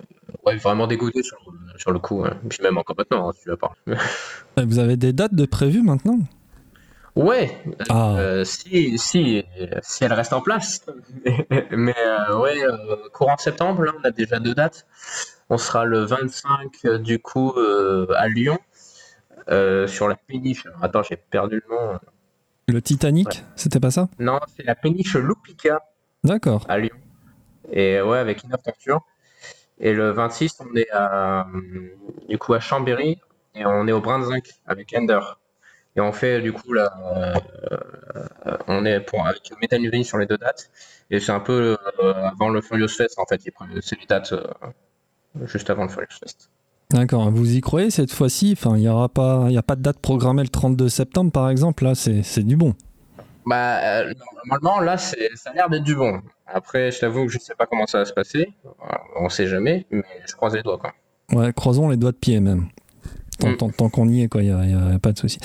[0.44, 1.38] ouais, vraiment dégoûté sur,
[1.78, 2.38] sur le coup, hein.
[2.48, 3.74] puis même encore maintenant, hein, si tu veux pas.
[4.56, 6.18] Vous avez des dates de prévues maintenant?
[7.16, 7.50] Ouais,
[7.88, 9.42] Ah, Euh, si, si,
[9.82, 10.84] si elle reste en place.
[11.70, 14.86] Mais euh, ouais, euh, courant septembre, là, on a déjà deux dates.
[15.48, 18.58] On sera le 25 euh, du coup euh, à Lyon,
[19.48, 20.64] euh, sur la péniche.
[20.82, 21.98] Attends, j'ai perdu le nom.
[22.66, 23.34] le Titanic, ouais.
[23.54, 24.08] c'était pas ça?
[24.18, 25.82] Non, c'est la péniche Lupica
[26.24, 26.64] D'accord.
[26.68, 26.96] à Lyon.
[27.70, 29.00] Et ouais, avec Inner Torture.
[29.78, 31.46] Et le 26, on est à,
[32.28, 33.20] du coup à Chambéry
[33.54, 35.20] et on est au Brunswick avec Ender.
[35.96, 36.92] Et on fait du coup là,
[38.46, 40.70] euh, on est pour avec Metal sur les deux dates.
[41.10, 43.40] Et c'est un peu euh, avant le Furious Fest en fait.
[43.80, 44.34] C'est les dates
[45.44, 46.50] juste avant le Furious Fest.
[46.90, 47.30] D'accord.
[47.30, 48.54] Vous y croyez cette fois-ci?
[48.56, 51.50] Enfin, il n'y aura pas, il a pas de date programmée le 32 septembre, par
[51.50, 51.84] exemple.
[51.84, 52.74] Là, c'est du bon.
[53.48, 54.12] Bah euh,
[54.50, 55.16] normalement là, ça
[55.46, 56.20] a l'air d'être du bon.
[56.48, 58.48] Après, je t'avoue que je sais pas comment ça va se passer.
[59.20, 60.92] On sait jamais, mais je croise les doigts quoi.
[61.32, 62.66] Ouais, croisons les doigts de pied même.
[63.38, 63.56] Tant, Mm.
[63.56, 65.38] tant- tant qu'on y est, quoi, il n'y a, pas de souci.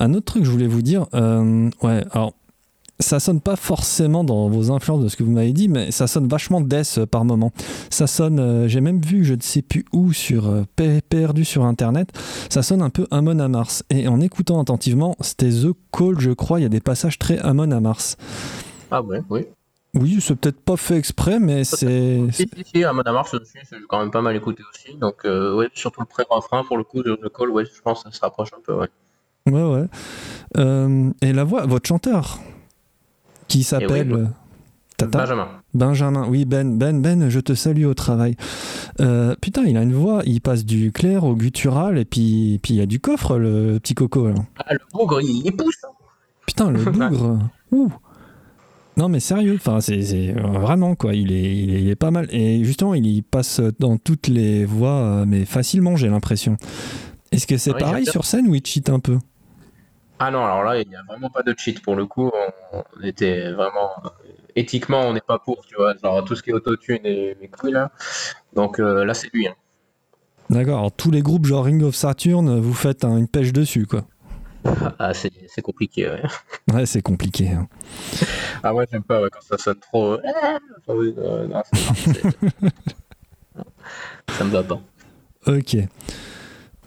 [0.00, 2.34] Un autre truc que je voulais vous dire, euh, ouais, alors,
[2.98, 6.06] ça sonne pas forcément dans vos influences de ce que vous m'avez dit, mais ça
[6.06, 7.52] sonne vachement death euh, par moment.
[7.90, 10.64] Ça sonne, euh, j'ai même vu, je ne sais plus où, sur euh,
[11.08, 12.08] perdu sur internet,
[12.48, 13.84] ça sonne un peu Amon à Mars.
[13.90, 17.38] Et en écoutant attentivement, c'était The Call, je crois, il y a des passages très
[17.38, 18.16] Amon à Mars.
[18.90, 19.46] Ah ouais, oui.
[19.94, 22.20] Oui, c'est peut-être pas fait exprès, mais c'est.
[22.30, 24.94] Si, si, si, à Mode à Mars aussi, c'est quand même pas mal écouté aussi.
[24.98, 28.02] Donc, euh, ouais, surtout le pré-refrain, pour le coup, de The Call, ouais, je pense
[28.02, 28.88] que ça se rapproche un peu, ouais.
[29.46, 31.12] Ouais, ouais.
[31.22, 32.40] Et la voix, votre chanteur,
[33.48, 34.08] qui s'appelle.
[34.10, 34.26] Eh oui, euh,
[34.96, 35.48] Tata Benjamin.
[35.74, 38.36] Benjamin, oui, Ben, Ben, Ben, je te salue au travail.
[39.00, 42.74] Euh, putain, il a une voix, il passe du clair au guttural, et puis, puis
[42.74, 44.28] il y a du coffre, le petit coco.
[44.28, 44.34] Là.
[44.58, 45.82] Ah, le bougre, il, pousse.
[46.46, 47.38] Putain, le bougre.
[47.72, 47.92] Ouh.
[48.96, 52.10] Non, mais sérieux, enfin, c'est c'est, vraiment quoi, il est, il, est, il est pas
[52.10, 52.28] mal.
[52.30, 56.56] Et justement, il y passe dans toutes les voix, euh, mais facilement, j'ai l'impression.
[57.30, 59.18] Est-ce que c'est Oui, pareil sur scène ou il cheat un peu?
[60.18, 62.30] Ah non, alors là, il n'y a vraiment pas de cheat pour le coup.
[62.72, 63.90] On, on était vraiment.
[64.54, 65.94] Éthiquement, on n'est pas pour, tu vois.
[66.02, 67.90] Genre, tout ce qui est autotune et mes couilles, là.
[68.54, 69.46] Donc euh, là, c'est lui.
[69.48, 69.54] Hein.
[70.48, 73.86] D'accord, alors tous les groupes genre Ring of Saturn, vous faites un- une pêche dessus,
[73.86, 74.04] quoi.
[74.98, 76.22] Ah, c'est c'est compliqué, ouais.
[76.72, 77.50] Ouais, c'est compliqué.
[77.50, 77.68] hein.
[78.62, 80.12] Ah, ouais, j'aime pas ouais, quand ça sonne trop.
[80.14, 80.58] euh, ah,
[80.88, 82.22] euh, non, c'est-
[84.30, 84.80] ça me va pas.
[85.46, 85.76] Ok.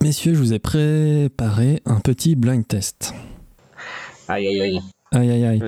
[0.02, 3.14] Messieurs, je vous ai préparé un petit blind test.
[4.28, 4.82] Aïe, aïe, aïe.
[5.12, 5.64] Aïe aïe aïe.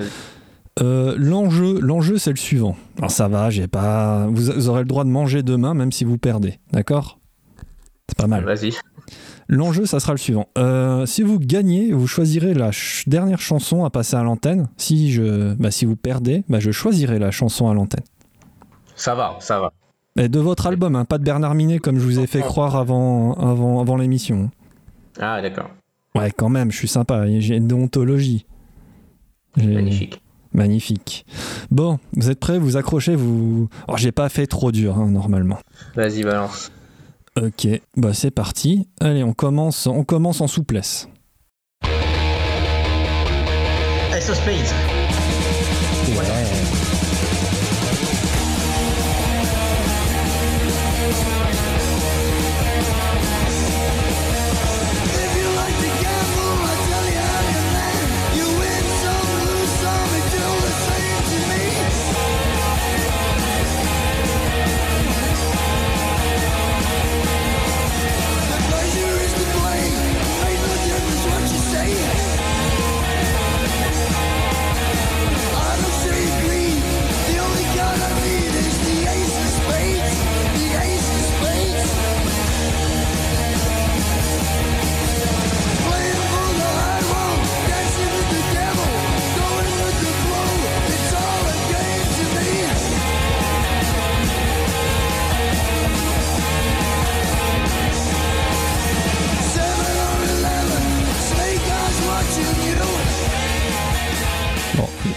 [0.80, 2.76] Euh, l'enjeu, l'enjeu c'est le suivant.
[2.96, 4.26] Alors ça va, j'ai pas.
[4.28, 7.18] Vous, vous aurez le droit de manger demain, même si vous perdez, d'accord?
[8.08, 8.44] C'est pas mal.
[8.44, 8.72] Vas-y.
[9.48, 10.46] L'enjeu, ça sera le suivant.
[10.56, 14.68] Euh, si vous gagnez, vous choisirez la ch- dernière chanson à passer à l'antenne.
[14.78, 18.04] Si je, bah, si vous perdez, bah, je choisirai la chanson à l'antenne.
[18.96, 19.72] Ça va, ça va.
[20.16, 22.76] Et de votre album, hein, pas de Bernard Minet comme je vous ai fait croire
[22.76, 24.50] avant, avant, avant l'émission.
[25.18, 25.70] Ah, d'accord.
[26.14, 27.24] Ouais, quand même, je suis sympa.
[27.40, 28.44] J'ai une déontologie.
[29.56, 30.20] J'ai- Magnifique.
[30.52, 31.24] Magnifique.
[31.70, 33.68] Bon, vous êtes prêts Vous accrochez Vous.
[33.88, 35.58] Oh, j'ai pas fait trop dur hein, normalement.
[35.96, 36.70] Vas-y, balance.
[37.40, 38.86] Ok, bah c'est parti.
[39.00, 41.08] Allez, on commence, on commence en souplesse.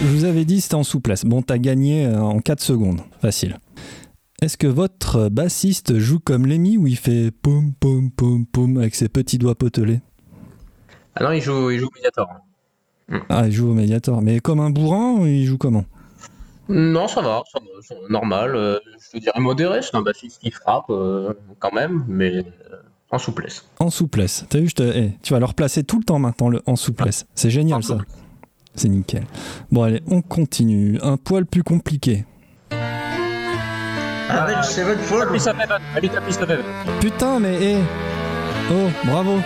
[0.02, 1.26] Je vous avais dit c'était en souplesse.
[1.26, 3.02] Bon, t'as gagné euh, en 4 secondes.
[3.22, 3.58] Facile.
[4.42, 8.96] Est-ce que votre bassiste joue comme Lemmy ou il fait poum poum poum poum avec
[8.96, 10.02] ses petits doigts potelés?
[11.16, 12.28] Ah non, il joue, il joue Mediator.
[13.30, 14.22] Ah, il joue au médiator.
[14.22, 15.86] Mais comme un bourrin ou il joue comment?
[16.68, 17.60] Non, ça va, ça
[18.10, 18.56] normal.
[18.56, 22.44] euh, je te dirais modéré, c'est un bassiste qui frappe euh, quand même, mais euh,
[23.12, 23.70] en souplesse.
[23.80, 24.46] En souplesse.
[24.50, 24.84] T'as vu, je te...
[24.84, 27.26] eh, tu vas le replacer tout le temps maintenant le en souplesse.
[27.36, 27.98] C'est génial En ça.
[28.00, 28.16] souplesse.
[28.76, 29.24] C'est nickel.
[29.72, 31.00] Bon, allez, on continue.
[31.02, 32.26] Un poil plus compliqué.
[36.46, 36.66] Bevan.
[37.00, 37.78] Putain, mais eh
[38.72, 39.40] Oh, bravo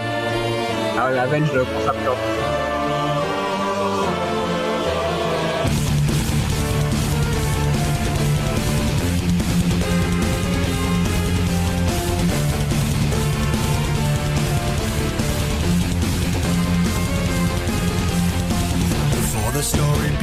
[0.98, 1.94] Ah, la Avenge, je prends ça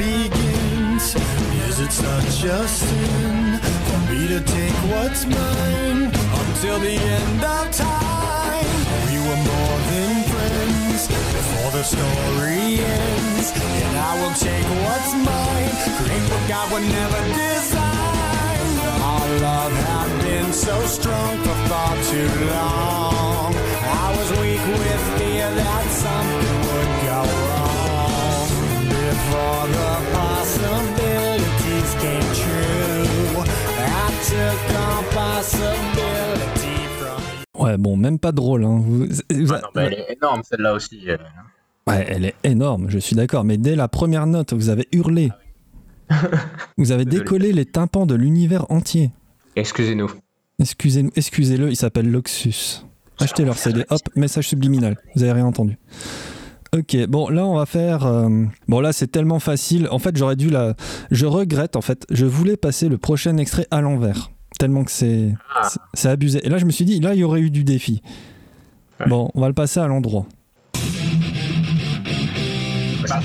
[0.07, 1.15] begins,
[1.67, 6.03] is it such a sin for me to take what's mine
[6.41, 8.77] until the end of time?
[9.07, 11.01] We were more than friends
[11.37, 13.47] before the story ends,
[13.83, 18.69] and I will take what's mine, create what God would never design.
[19.11, 23.51] Our love had been so strong for far too long.
[24.03, 27.46] I was weak with fear that something would go wrong
[29.27, 33.43] before the possibilities came true.
[33.79, 38.63] I took on possibility from Ouais, bon, même pas drôle.
[38.63, 38.81] Hein.
[38.85, 41.09] Vous- vous- Ah non, bah, elle est énorme celle-là aussi.
[41.09, 41.17] euh.
[41.87, 43.43] Ouais, elle est énorme, je suis d'accord.
[43.43, 45.31] Mais dès la première note, vous avez hurlé.
[46.77, 49.11] vous avez décollé les tympans de l'univers entier.
[49.55, 50.11] Excusez-nous.
[50.59, 52.83] Excusez-nous, excusez-le, il s'appelle Loxus.
[53.19, 54.95] Achetez leur CD, hop, message subliminal.
[55.15, 55.77] Vous avez rien entendu.
[56.75, 58.05] Ok, bon là on va faire.
[58.05, 58.29] euh,
[58.67, 59.87] Bon là c'est tellement facile.
[59.91, 60.75] En fait j'aurais dû la.
[61.11, 62.05] Je regrette en fait.
[62.11, 64.31] Je voulais passer le prochain extrait à l'envers.
[64.59, 65.69] Tellement que c'est Ah.
[65.93, 66.45] c'est- abusé.
[66.45, 68.01] Et là je me suis dit là il y aurait eu du défi.
[68.99, 69.07] Ouais.
[69.07, 70.25] Bon on va le passer à l'endroit.
[73.07, 73.21] Bah,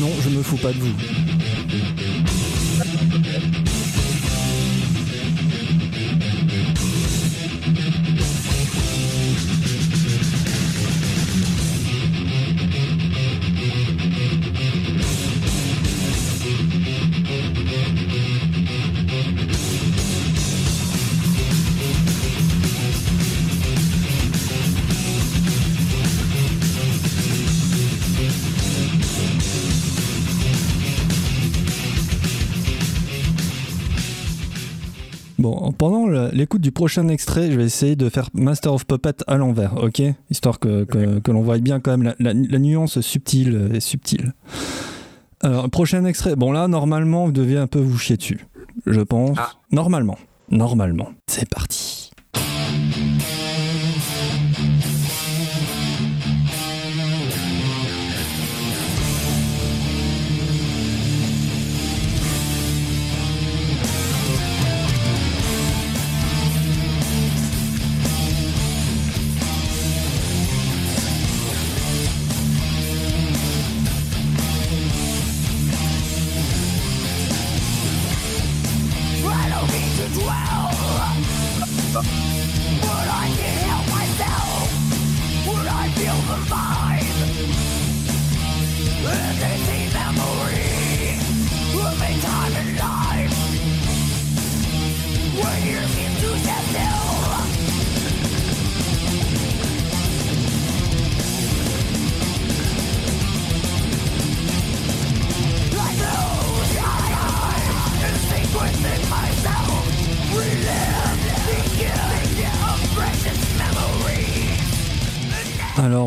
[0.00, 0.92] Non je me fous pas de vous.
[35.48, 39.36] Bon, pendant l'écoute du prochain extrait, je vais essayer de faire Master of Puppet à
[39.38, 40.02] l'envers, ok?
[40.30, 43.80] Histoire que, que, que l'on voie bien quand même la, la- la nuance subtile et
[43.80, 44.34] subtile.
[45.40, 46.36] Alors, prochain extrait.
[46.36, 48.46] Bon, là, normalement, vous deviez un peu vous chier dessus.
[48.86, 49.38] Je pense.
[49.40, 49.52] Ah.
[49.72, 50.18] Normalement.
[50.50, 51.08] Normalement.
[51.26, 51.87] C'est parti.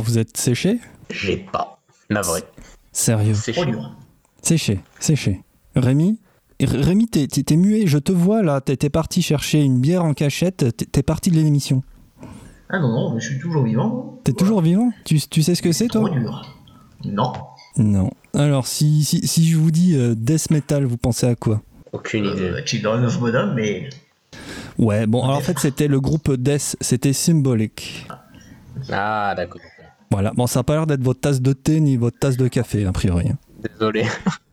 [0.02, 0.80] Alors, vous êtes séché?
[1.12, 1.80] J'ai pas.
[2.10, 2.42] Navré.
[2.92, 3.36] Sérieux?
[3.36, 3.72] C'est Trop chiant.
[3.72, 3.96] dur.
[4.42, 5.42] Séché, séché.
[5.76, 6.18] Rémi?
[6.60, 10.76] Rémi, t'es- muet, je te vois là, t'es t'es parti chercher une bière en cachette,
[10.76, 11.84] t'es- t'es parti de l'émission.
[12.70, 14.20] Ah non, non, mais je suis toujours vivant.
[14.24, 14.92] T'es toujours vivant?
[15.06, 16.58] Tu, tu sais ce que c'est Trop toi dur.
[17.06, 17.34] Non.
[17.78, 18.10] Non.
[18.34, 21.62] Alors, si, si, si je vous dis euh, death metal, vous pensez à quoi?
[21.94, 22.42] Aucune idée.
[22.50, 23.88] Euh, Children of Bodom, mais
[24.80, 28.08] Ouais, bon, alors en fait, c'était le groupe Death, c'était symbolique.
[28.92, 29.62] Ah, d'accord.
[30.12, 32.48] Voilà, bon, ça n'a pas l'air d'être votre tasse de thé ni votre tasse de
[32.48, 33.32] café, a priori.
[33.64, 34.06] Désolé.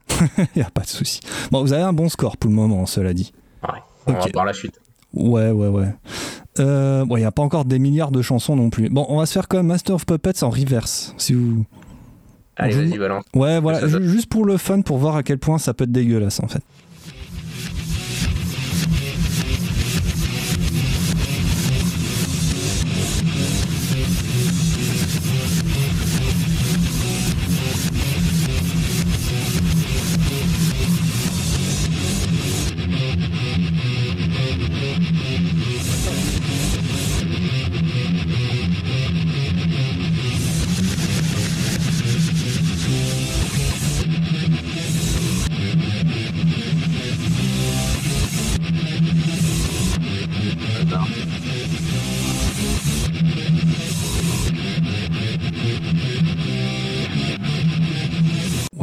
[0.56, 1.20] Il a pas de souci.
[1.50, 3.32] Bon, vous avez un bon score pour le moment, cela dit.
[3.62, 4.80] Ouais, on va voir la suite.
[5.12, 5.94] Ouais, ouais, ouais.
[6.60, 8.88] Euh, bon, il n'y a pas encore des milliards de chansons non plus.
[8.88, 11.64] Bon, on va se faire quand même Master of Puppets en reverse, si vous...
[12.56, 13.24] Allez, vas-y, balance.
[13.34, 16.40] Ouais, voilà, juste pour le fun, pour voir à quel point ça peut être dégueulasse,
[16.40, 16.62] en fait.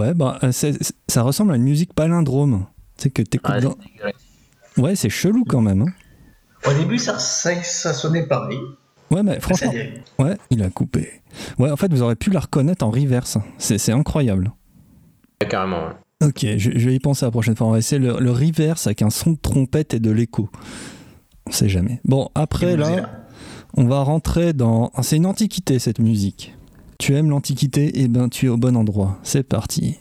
[0.07, 0.51] Ouais, bah, euh,
[1.07, 2.65] ça ressemble à une musique palindrome.
[2.97, 4.15] Tu sais que t'écoutes Ouais, dans- c'est dégueulasse.
[4.77, 5.81] Ouais, c'est chelou quand même.
[5.83, 5.93] hein.
[6.69, 8.57] au début, ça, ça, ça sonnait pareil.
[9.11, 9.71] Ouais, mais franchement,
[10.19, 11.21] ouais, il a coupé.
[11.59, 13.37] Ouais, en fait, vous aurez pu la reconnaître en reverse.
[13.59, 14.51] C'est incroyable.
[15.41, 15.77] Ouais, carrément.
[16.21, 16.27] ouais.
[16.27, 17.67] Ok, je, je vais y penser la prochaine fois.
[17.67, 20.49] On va essayer le, le reverse avec un son de trompette et de l'écho.
[21.47, 21.99] On sait jamais.
[22.03, 23.09] Bon, après là,
[23.75, 24.91] on va rentrer dans.
[24.95, 26.54] ah, C'est une antiquité cette musique.
[26.97, 29.19] Tu aimes l'antiquité Eh ben, tu es au bon endroit.
[29.23, 29.97] C'est parti.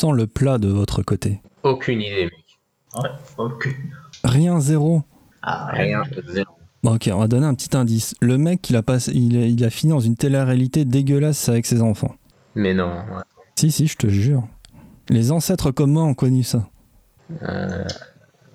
[0.00, 1.42] Je sens le plat de votre côté.
[1.62, 2.58] Aucune idée, mec.
[2.96, 3.68] Ouais, ok.
[4.24, 5.02] Rien, zéro.
[5.42, 6.02] Ah, Rien.
[6.26, 6.48] Zéro.
[6.82, 8.14] Bon, ok, on va donner un petit indice.
[8.22, 11.66] Le mec, il a, passé, il, a, il a fini dans une télé-réalité dégueulasse avec
[11.66, 12.14] ses enfants.
[12.54, 12.86] Mais non.
[12.94, 13.22] ouais.
[13.56, 14.48] Si, si, je te jure.
[15.10, 16.66] Les ancêtres comme moi ont connu ça.
[17.42, 17.84] Euh,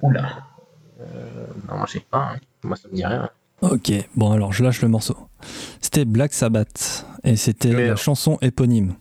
[0.02, 0.28] Oula.
[1.70, 2.32] non, moi, je sais pas.
[2.34, 2.40] hein.
[2.64, 3.30] Moi, ça me dit rien.
[3.62, 5.16] Ok, bon alors je lâche le morceau.
[5.80, 8.96] C'était Black Sabbath et c'était la chanson éponyme.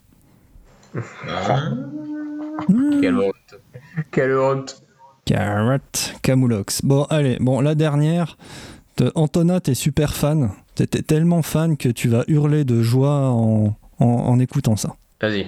[3.01, 3.61] Quelle honte.
[4.11, 4.83] Quelle honte.
[5.25, 5.79] Carrot
[6.23, 6.83] Camoulox.
[6.83, 8.37] Bon, allez, bon, la dernière.
[8.97, 10.51] De Antona, t'es super fan.
[10.75, 14.95] T'es t'es tellement fan que tu vas hurler de joie en, en, en écoutant ça.
[15.21, 15.47] Vas-y.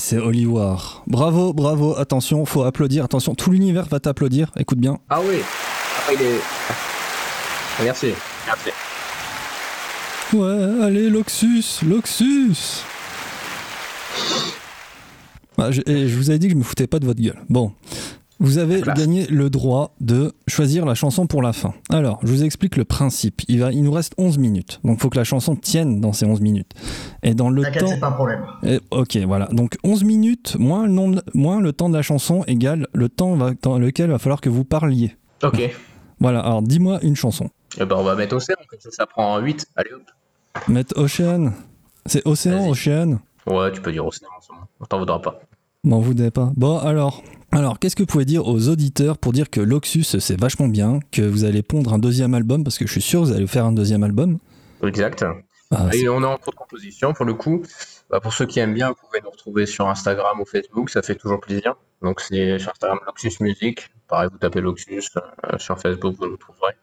[0.00, 1.02] C'est Holy War.
[1.06, 4.98] Bravo, bravo, attention, faut applaudir, attention, tout l'univers va t'applaudir, écoute bien.
[5.10, 6.40] Ah oui ah, il est...
[7.84, 8.14] Merci,
[8.46, 8.70] merci.
[10.32, 12.82] Ouais, allez, Loxus, Loxus
[15.58, 17.38] bah, je, et je vous avais dit que je me foutais pas de votre gueule.
[17.50, 17.72] Bon,
[18.40, 21.74] vous avez gagné le droit de choisir la chanson pour la fin.
[21.90, 23.42] Alors, je vous explique le principe.
[23.48, 24.80] Il, va, il nous reste 11 minutes.
[24.82, 26.72] Donc, il faut que la chanson tienne dans ces 11 minutes.
[27.22, 27.86] Et dans le temps.
[27.86, 28.42] c'est pas un problème.
[28.90, 29.46] ok, voilà.
[29.52, 33.34] Donc, 11 minutes, moins le, nom moins le temps de la chanson égale le temps
[33.36, 35.14] va, dans lequel il va falloir que vous parliez.
[35.42, 35.70] Ok.
[36.18, 37.48] Voilà, alors dis-moi une chanson.
[37.78, 39.66] Eh ben, on va mettre Océan, comme ça, ça prend 8.
[39.76, 40.02] Allez hop.
[40.68, 41.52] Mettre Ocean.
[42.06, 44.66] C'est Océan, Ocean Ouais, tu peux dire Océan en ce moment.
[44.80, 45.40] On t'en voudra pas.
[45.84, 46.52] M'en voudrais pas.
[46.56, 47.22] Bon, alors,
[47.52, 51.00] alors qu'est-ce que vous pouvez dire aux auditeurs pour dire que Loxus c'est vachement bien,
[51.12, 53.46] que vous allez pondre un deuxième album, parce que je suis sûr que vous allez
[53.46, 54.38] faire un deuxième album?
[54.82, 55.24] Exact.
[55.72, 57.62] Ah, et on est en cours de composition pour le coup.
[58.10, 61.00] Bah, pour ceux qui aiment bien, vous pouvez nous retrouver sur Instagram ou Facebook, ça
[61.00, 61.76] fait toujours plaisir.
[62.02, 63.88] Donc c'est sur Instagram Loxus Music.
[64.08, 66.74] Pareil, vous tapez Loxus, euh, sur Facebook vous nous trouverez.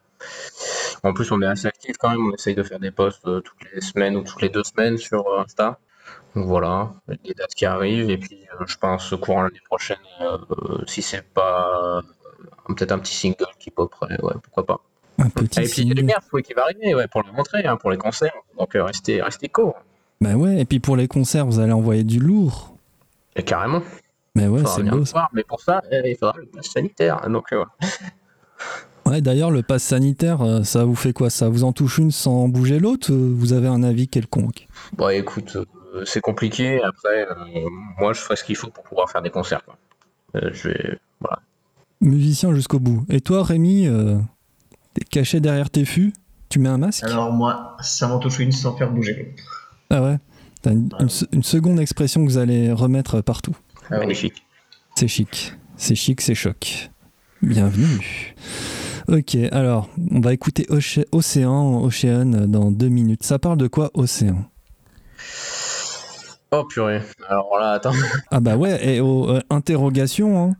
[1.02, 3.40] En plus, on est assez actif quand même, on essaye de faire des posts euh,
[3.40, 5.78] toutes les semaines ou toutes les deux semaines sur euh, Insta.
[6.38, 6.92] Donc voilà,
[7.24, 10.38] les dates qui arrivent, et puis euh, je pense courant l'année prochaine, euh,
[10.86, 12.02] si c'est pas euh,
[12.76, 14.80] peut-être un petit single qui poperait, ouais, pourquoi pas.
[15.18, 17.32] Un petit et puis il y a du merde qui va arriver, ouais, pour le
[17.32, 19.74] montrer, hein, pour les concerts, donc restez, restez court.
[20.20, 22.76] Bah ouais, et puis pour les concerts, vous allez envoyer du lourd.
[23.34, 23.82] Et carrément.
[24.36, 25.02] Mais ouais, c'est beau.
[25.32, 27.52] mais pour ça, il faudra le pass sanitaire, donc
[29.06, 31.30] Ouais, d'ailleurs, le pass sanitaire, ça vous fait quoi?
[31.30, 33.12] Ça vous en touche une sans bouger l'autre?
[33.12, 34.68] Vous avez un avis quelconque?
[34.92, 35.56] Bon, écoute,
[36.04, 36.82] c'est compliqué.
[36.82, 37.34] Après, euh,
[37.98, 39.62] moi, je ferai ce qu'il faut pour pouvoir faire des concerts.
[40.34, 41.40] Euh, je vais, voilà.
[42.00, 43.04] Musicien jusqu'au bout.
[43.08, 43.88] Et toi, Rémi,
[44.94, 46.12] t'es caché derrière tes fûts
[46.48, 47.04] Tu mets un masque?
[47.04, 49.34] Alors moi, ça m'en touche une sans faire bouger
[49.90, 50.18] Ah ouais?
[50.62, 50.90] T'as une,
[51.32, 53.56] une, seconde expression que vous allez remettre partout.
[53.90, 54.44] Ah Magnifique.
[54.94, 55.54] C'est chic.
[55.76, 56.90] C'est chic, c'est choc.
[57.40, 58.34] Bienvenue.
[59.06, 60.66] Ok, alors, on va écouter
[61.12, 63.22] Océan, Océan dans deux minutes.
[63.22, 64.44] Ça parle de quoi, Océan?
[66.50, 67.02] Oh purée.
[67.28, 67.92] Alors là, attends.
[68.30, 70.42] Ah bah ouais, et euh, interrogation.
[70.42, 70.56] Hein.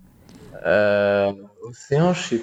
[0.66, 1.32] Euh,
[1.62, 2.42] océan, je sais.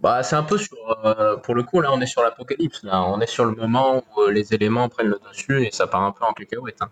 [0.00, 0.76] Bah, c'est un peu sur.
[1.04, 2.84] Euh, pour le coup, là, on est sur l'apocalypse.
[2.84, 5.88] Là, on est sur le moment où euh, les éléments prennent le dessus et ça
[5.88, 6.80] part un peu en cacahuète.
[6.80, 6.90] Hein.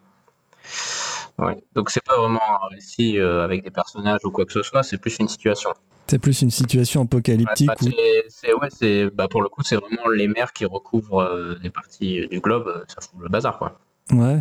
[1.39, 1.63] Ouais.
[1.75, 4.99] Donc c'est pas vraiment un récit avec des personnages ou quoi que ce soit, c'est
[4.99, 5.71] plus une situation.
[6.07, 7.71] C'est plus une situation apocalyptique.
[7.83, 11.71] Ouais, bah, ouais, c'est, bah, pour le coup, c'est vraiment les mers qui recouvrent des
[11.71, 13.81] parties du globe, ça fout le bazar, quoi.
[14.11, 14.41] Ouais.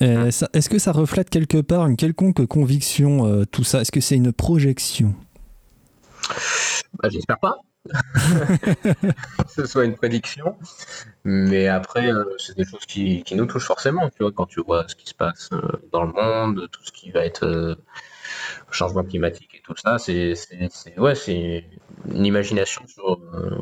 [0.00, 3.80] Est-ce que ça reflète quelque part une quelconque conviction, euh, tout ça?
[3.80, 5.14] Est-ce que c'est une projection?
[7.02, 7.56] Bah, J'espère pas.
[7.88, 10.56] que ce soit une prédiction.
[11.24, 14.10] Mais après, euh, c'est des choses qui, nous touchent forcément.
[14.10, 16.92] Tu vois, quand tu vois ce qui se passe euh, dans le monde, tout ce
[16.92, 17.78] qui va être
[18.70, 20.34] changement climatique et tout ça, c'est
[20.98, 23.18] ouais, une imagination sur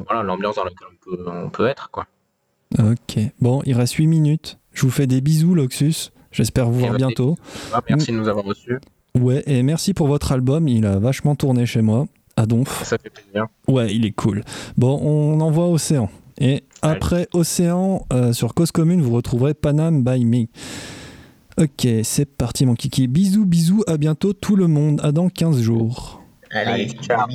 [0.08, 1.90] voilà l'ambiance dans laquelle on peut, on peut être.
[1.90, 2.08] Quoi.
[2.78, 3.18] Ok.
[3.40, 4.58] Bon, il reste 8 minutes.
[4.76, 6.12] Je vous fais des bisous, Loxus.
[6.30, 7.36] J'espère vous voir bientôt.
[7.88, 8.78] merci de nous avoir reçus.
[9.18, 10.68] Ouais, et merci pour votre album.
[10.68, 12.06] Il a vachement tourné chez moi,
[12.36, 12.84] à Donf.
[12.84, 13.46] Ça fait plaisir.
[13.66, 14.44] Ouais, il est cool.
[14.76, 16.10] Bon, on envoie Océan.
[16.38, 20.44] Et après Océan, euh, sur Cause Commune, vous retrouverez Panam by Me.
[21.58, 23.08] Ok, c'est parti mon kiki.
[23.08, 25.00] Bisous, bisous, à bientôt tout le monde.
[25.02, 26.22] À dans 15 jours.
[26.50, 27.26] Allez, ciao.